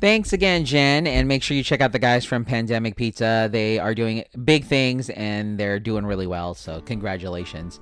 Thanks 0.00 0.32
again, 0.32 0.64
Jen, 0.64 1.06
and 1.06 1.28
make 1.28 1.42
sure 1.42 1.56
you 1.56 1.62
check 1.62 1.80
out 1.80 1.92
the 1.92 1.98
guys 1.98 2.24
from 2.24 2.44
Pandemic 2.44 2.96
Pizza. 2.96 3.48
They 3.50 3.78
are 3.78 3.94
doing 3.94 4.24
big 4.44 4.64
things 4.64 5.10
and 5.10 5.58
they're 5.58 5.78
doing 5.78 6.04
really 6.04 6.26
well, 6.26 6.54
so 6.54 6.80
congratulations 6.80 7.80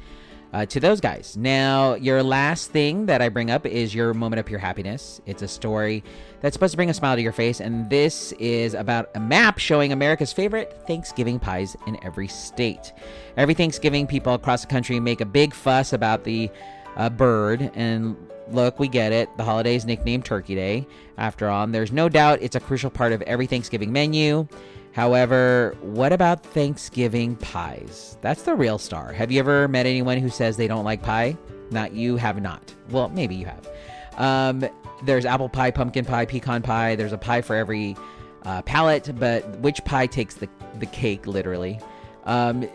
uh, 0.52 0.66
to 0.66 0.80
those 0.80 1.00
guys. 1.00 1.37
Now, 1.37 1.95
your 1.95 2.23
last 2.23 2.71
thing 2.71 3.07
that 3.07 3.23
I 3.23 3.28
bring 3.28 3.50
up 3.50 3.66
is 3.66 3.95
your 3.95 4.14
moment 4.14 4.40
of 4.40 4.47
pure 4.47 4.59
happiness. 4.59 5.21
It's 5.26 5.42
a 5.42 5.49
story 5.49 6.02
that's 6.40 6.54
supposed 6.54 6.73
to 6.73 6.76
bring 6.76 6.90
a 6.90 6.95
smile 6.95 7.16
to 7.16 7.23
your 7.23 7.33
face, 7.33 7.61
and 7.61 7.88
this 7.90 8.33
is 8.33 8.75
about 8.75 9.11
a 9.14 9.21
map 9.21 9.59
showing 9.59 9.92
America's 9.92 10.33
favorite 10.33 10.83
Thanksgiving 10.87 11.38
pies 11.38 11.76
in 11.87 12.02
every 12.04 12.28
state. 12.28 12.92
Every 13.37 13.54
Thanksgiving, 13.54 14.07
people 14.07 14.35
across 14.35 14.62
the 14.62 14.66
country 14.66 14.99
make 15.00 15.21
a 15.21 15.26
big 15.26 15.54
fuss 15.54 15.92
about 15.92 16.25
the 16.25 16.50
uh, 16.97 17.11
bird, 17.11 17.70
and 17.75 18.16
look, 18.50 18.78
we 18.78 18.88
get 18.88 19.12
it. 19.12 19.28
The 19.37 19.44
holiday 19.44 19.76
is 19.76 19.85
nicknamed 19.85 20.25
Turkey 20.25 20.54
Day. 20.54 20.87
After 21.18 21.49
all, 21.49 21.64
and 21.64 21.75
there's 21.75 21.92
no 21.92 22.09
doubt 22.09 22.38
it's 22.40 22.56
a 22.56 22.61
crucial 22.61 22.90
part 22.90 23.12
of 23.12 23.20
every 23.23 23.47
Thanksgiving 23.47 23.92
menu. 23.92 24.49
However, 24.92 25.76
what 25.82 26.12
about 26.12 26.42
Thanksgiving 26.42 27.37
pies? 27.37 28.16
That's 28.23 28.42
the 28.42 28.54
real 28.54 28.78
star. 28.78 29.12
Have 29.12 29.30
you 29.30 29.38
ever 29.38 29.68
met 29.68 29.87
anyone 29.87 30.18
who 30.18 30.30
says 30.30 30.56
they 30.56 30.66
don't 30.66 30.85
like 30.85 31.02
pie? 31.02 31.37
Not 31.70 31.92
you 31.92 32.16
have 32.16 32.40
not. 32.42 32.75
Well, 32.90 33.09
maybe 33.11 33.37
you 33.37 33.47
have. 33.47 33.68
Um, 34.16 34.68
there's 35.04 35.25
apple 35.25 35.49
pie, 35.49 35.70
pumpkin 35.70 36.04
pie, 36.04 36.25
pecan 36.25 36.62
pie. 36.62 36.97
There's 36.97 37.12
a 37.12 37.18
pie 37.18 37.42
for 37.42 37.54
every 37.54 37.97
uh, 38.42 38.62
palate, 38.62 39.11
but 39.18 39.49
which 39.61 39.85
pie 39.85 40.06
takes 40.06 40.35
the, 40.35 40.49
the 40.78 40.87
cake, 40.87 41.26
literally? 41.26 41.78
Um, 42.25 42.68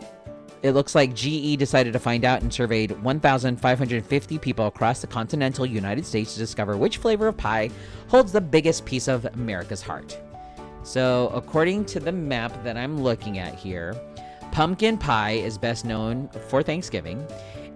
it 0.64 0.72
looks 0.72 0.96
like 0.96 1.14
GE 1.14 1.58
decided 1.58 1.94
to 1.94 2.00
find 2.00 2.26
out 2.26 2.42
and 2.42 2.54
surveyed 2.54 2.92
1,550 3.04 4.40
people 4.40 4.68
across 4.68 5.02
the 5.02 5.08
continental 5.08 5.66
United 5.66 6.06
States 6.06 6.34
to 6.34 6.40
discover 6.40 6.78
which 6.78 6.98
flavor 6.98 7.28
of 7.28 7.38
pie 7.38 7.70
holds 8.08 8.32
the 8.32 8.42
biggest 8.42 8.86
piece 8.86 9.08
of 9.08 9.26
America's 9.26 9.82
heart. 9.82 10.18
So, 10.84 11.32
according 11.34 11.86
to 11.86 12.00
the 12.00 12.12
map 12.12 12.64
that 12.64 12.78
I'm 12.78 13.02
looking 13.02 13.40
at 13.40 13.56
here, 13.56 13.96
pumpkin 14.52 14.98
pie 14.98 15.32
is 15.32 15.58
best 15.58 15.84
known 15.84 16.30
for 16.48 16.62
Thanksgiving, 16.62 17.26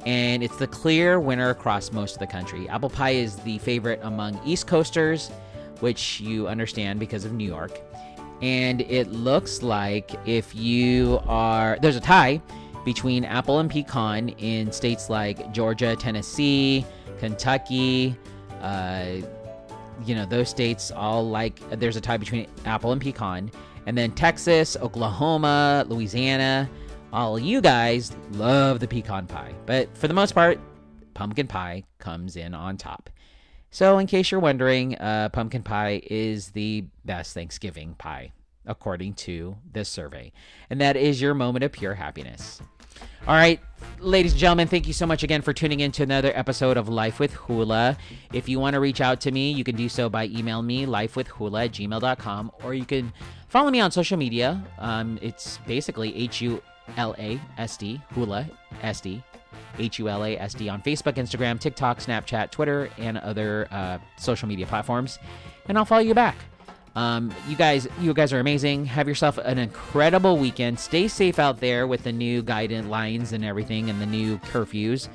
and 0.05 0.43
it's 0.43 0.57
the 0.57 0.67
clear 0.67 1.19
winner 1.19 1.49
across 1.49 1.91
most 1.91 2.13
of 2.13 2.19
the 2.19 2.27
country. 2.27 2.69
Apple 2.69 2.89
pie 2.89 3.11
is 3.11 3.35
the 3.37 3.57
favorite 3.59 3.99
among 4.03 4.39
East 4.45 4.67
Coasters, 4.67 5.29
which 5.79 6.19
you 6.19 6.47
understand 6.47 6.99
because 6.99 7.25
of 7.25 7.33
New 7.33 7.47
York. 7.47 7.79
And 8.41 8.81
it 8.81 9.07
looks 9.11 9.61
like 9.61 10.11
if 10.25 10.55
you 10.55 11.19
are, 11.27 11.77
there's 11.81 11.97
a 11.97 12.01
tie 12.01 12.41
between 12.85 13.25
apple 13.25 13.59
and 13.59 13.69
pecan 13.69 14.29
in 14.29 14.71
states 14.71 15.09
like 15.09 15.51
Georgia, 15.51 15.95
Tennessee, 15.95 16.85
Kentucky, 17.19 18.15
uh, 18.61 19.17
you 20.05 20.15
know, 20.15 20.25
those 20.25 20.49
states 20.49 20.91
all 20.91 21.29
like 21.29 21.59
there's 21.79 21.95
a 21.95 22.01
tie 22.01 22.17
between 22.17 22.47
apple 22.65 22.91
and 22.91 23.01
pecan. 23.01 23.51
And 23.85 23.97
then 23.97 24.11
Texas, 24.11 24.77
Oklahoma, 24.77 25.85
Louisiana, 25.87 26.69
all 27.11 27.39
you 27.39 27.61
guys 27.61 28.11
love 28.31 28.79
the 28.79 28.87
pecan 28.87 29.27
pie. 29.27 29.53
But 29.65 29.95
for 29.97 30.07
the 30.07 30.13
most 30.13 30.33
part, 30.33 30.59
pumpkin 31.13 31.47
pie 31.47 31.83
comes 31.97 32.35
in 32.35 32.53
on 32.53 32.77
top. 32.77 33.09
So, 33.71 33.99
in 33.99 34.07
case 34.07 34.31
you're 34.31 34.39
wondering, 34.39 34.95
uh, 34.95 35.29
pumpkin 35.29 35.61
pie 35.61 36.01
is 36.09 36.49
the 36.49 36.85
best 37.05 37.35
Thanksgiving 37.35 37.93
pie, 37.95 38.31
according 38.69 39.15
to 39.15 39.57
this 39.73 39.89
survey. 39.89 40.31
And 40.69 40.79
that 40.79 40.95
is 40.95 41.19
your 41.19 41.33
moment 41.33 41.65
of 41.65 41.73
pure 41.73 41.95
happiness. 41.95 42.61
All 43.27 43.35
right, 43.35 43.59
ladies 43.99 44.31
and 44.31 44.39
gentlemen, 44.39 44.67
thank 44.67 44.87
you 44.87 44.93
so 44.93 45.05
much 45.05 45.23
again 45.23 45.41
for 45.41 45.53
tuning 45.53 45.81
in 45.81 45.91
to 45.93 46.03
another 46.03 46.31
episode 46.35 46.77
of 46.77 46.87
Life 46.87 47.19
with 47.19 47.33
Hula. 47.33 47.97
If 48.33 48.47
you 48.47 48.59
want 48.59 48.75
to 48.75 48.79
reach 48.79 49.01
out 49.01 49.19
to 49.21 49.31
me, 49.31 49.51
you 49.51 49.63
can 49.63 49.75
do 49.75 49.89
so 49.89 50.09
by 50.09 50.25
email 50.27 50.61
me, 50.61 50.85
lifewithhula 50.85 51.65
at 51.65 51.71
gmail.com, 51.73 52.51
or 52.63 52.73
you 52.73 52.85
can 52.85 53.11
follow 53.47 53.69
me 53.69 53.79
on 53.81 53.91
social 53.91 54.17
media. 54.17 54.63
Um, 54.79 55.19
it's 55.21 55.59
basically 55.67 56.15
H 56.15 56.41
U 56.41 56.61
L 56.97 57.15
A 57.19 57.39
S 57.57 57.77
D, 57.77 58.01
Hula 58.11 58.49
S 58.81 59.01
D, 59.01 59.21
H 59.77 59.99
U 59.99 60.09
L 60.09 60.23
A 60.23 60.37
S 60.37 60.53
D 60.53 60.69
on 60.69 60.81
Facebook, 60.81 61.13
Instagram, 61.13 61.59
TikTok, 61.59 61.99
Snapchat, 61.99 62.51
Twitter, 62.51 62.89
and 62.97 63.17
other 63.19 63.67
uh, 63.71 63.99
social 64.17 64.47
media 64.47 64.65
platforms. 64.65 65.19
And 65.67 65.77
I'll 65.77 65.85
follow 65.85 66.01
you 66.01 66.15
back. 66.15 66.35
Um, 66.95 67.33
you 67.47 67.55
guys, 67.55 67.87
you 67.99 68.13
guys 68.13 68.33
are 68.33 68.39
amazing. 68.39 68.85
Have 68.85 69.07
yourself 69.07 69.37
an 69.37 69.57
incredible 69.57 70.37
weekend. 70.37 70.79
Stay 70.79 71.07
safe 71.07 71.39
out 71.39 71.59
there 71.59 71.87
with 71.87 72.03
the 72.03 72.11
new 72.11 72.41
guidance 72.41 72.87
lines 72.87 73.33
and 73.33 73.45
everything, 73.45 73.89
and 73.89 74.01
the 74.01 74.05
new 74.05 74.37
curfews. 74.39 75.07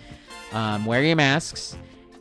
Um, 0.53 0.87
wear 0.87 1.03
your 1.03 1.17
masks 1.17 1.77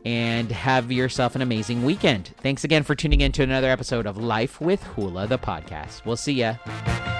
and 0.06 0.52
have 0.52 0.92
yourself 0.92 1.36
an 1.36 1.42
amazing 1.42 1.84
weekend. 1.84 2.34
Thanks 2.38 2.64
again 2.64 2.84
for 2.84 2.96
tuning 2.96 3.22
in 3.22 3.32
to 3.34 3.44
another 3.44 3.70
episode 3.70 4.06
of 4.06 4.18
Life 4.18 4.60
with 4.60 4.84
Hula, 4.84 5.28
the 5.28 5.38
podcast. 5.38 6.04
We'll 6.06 6.18
see 6.18 6.34
ya. 6.34 7.13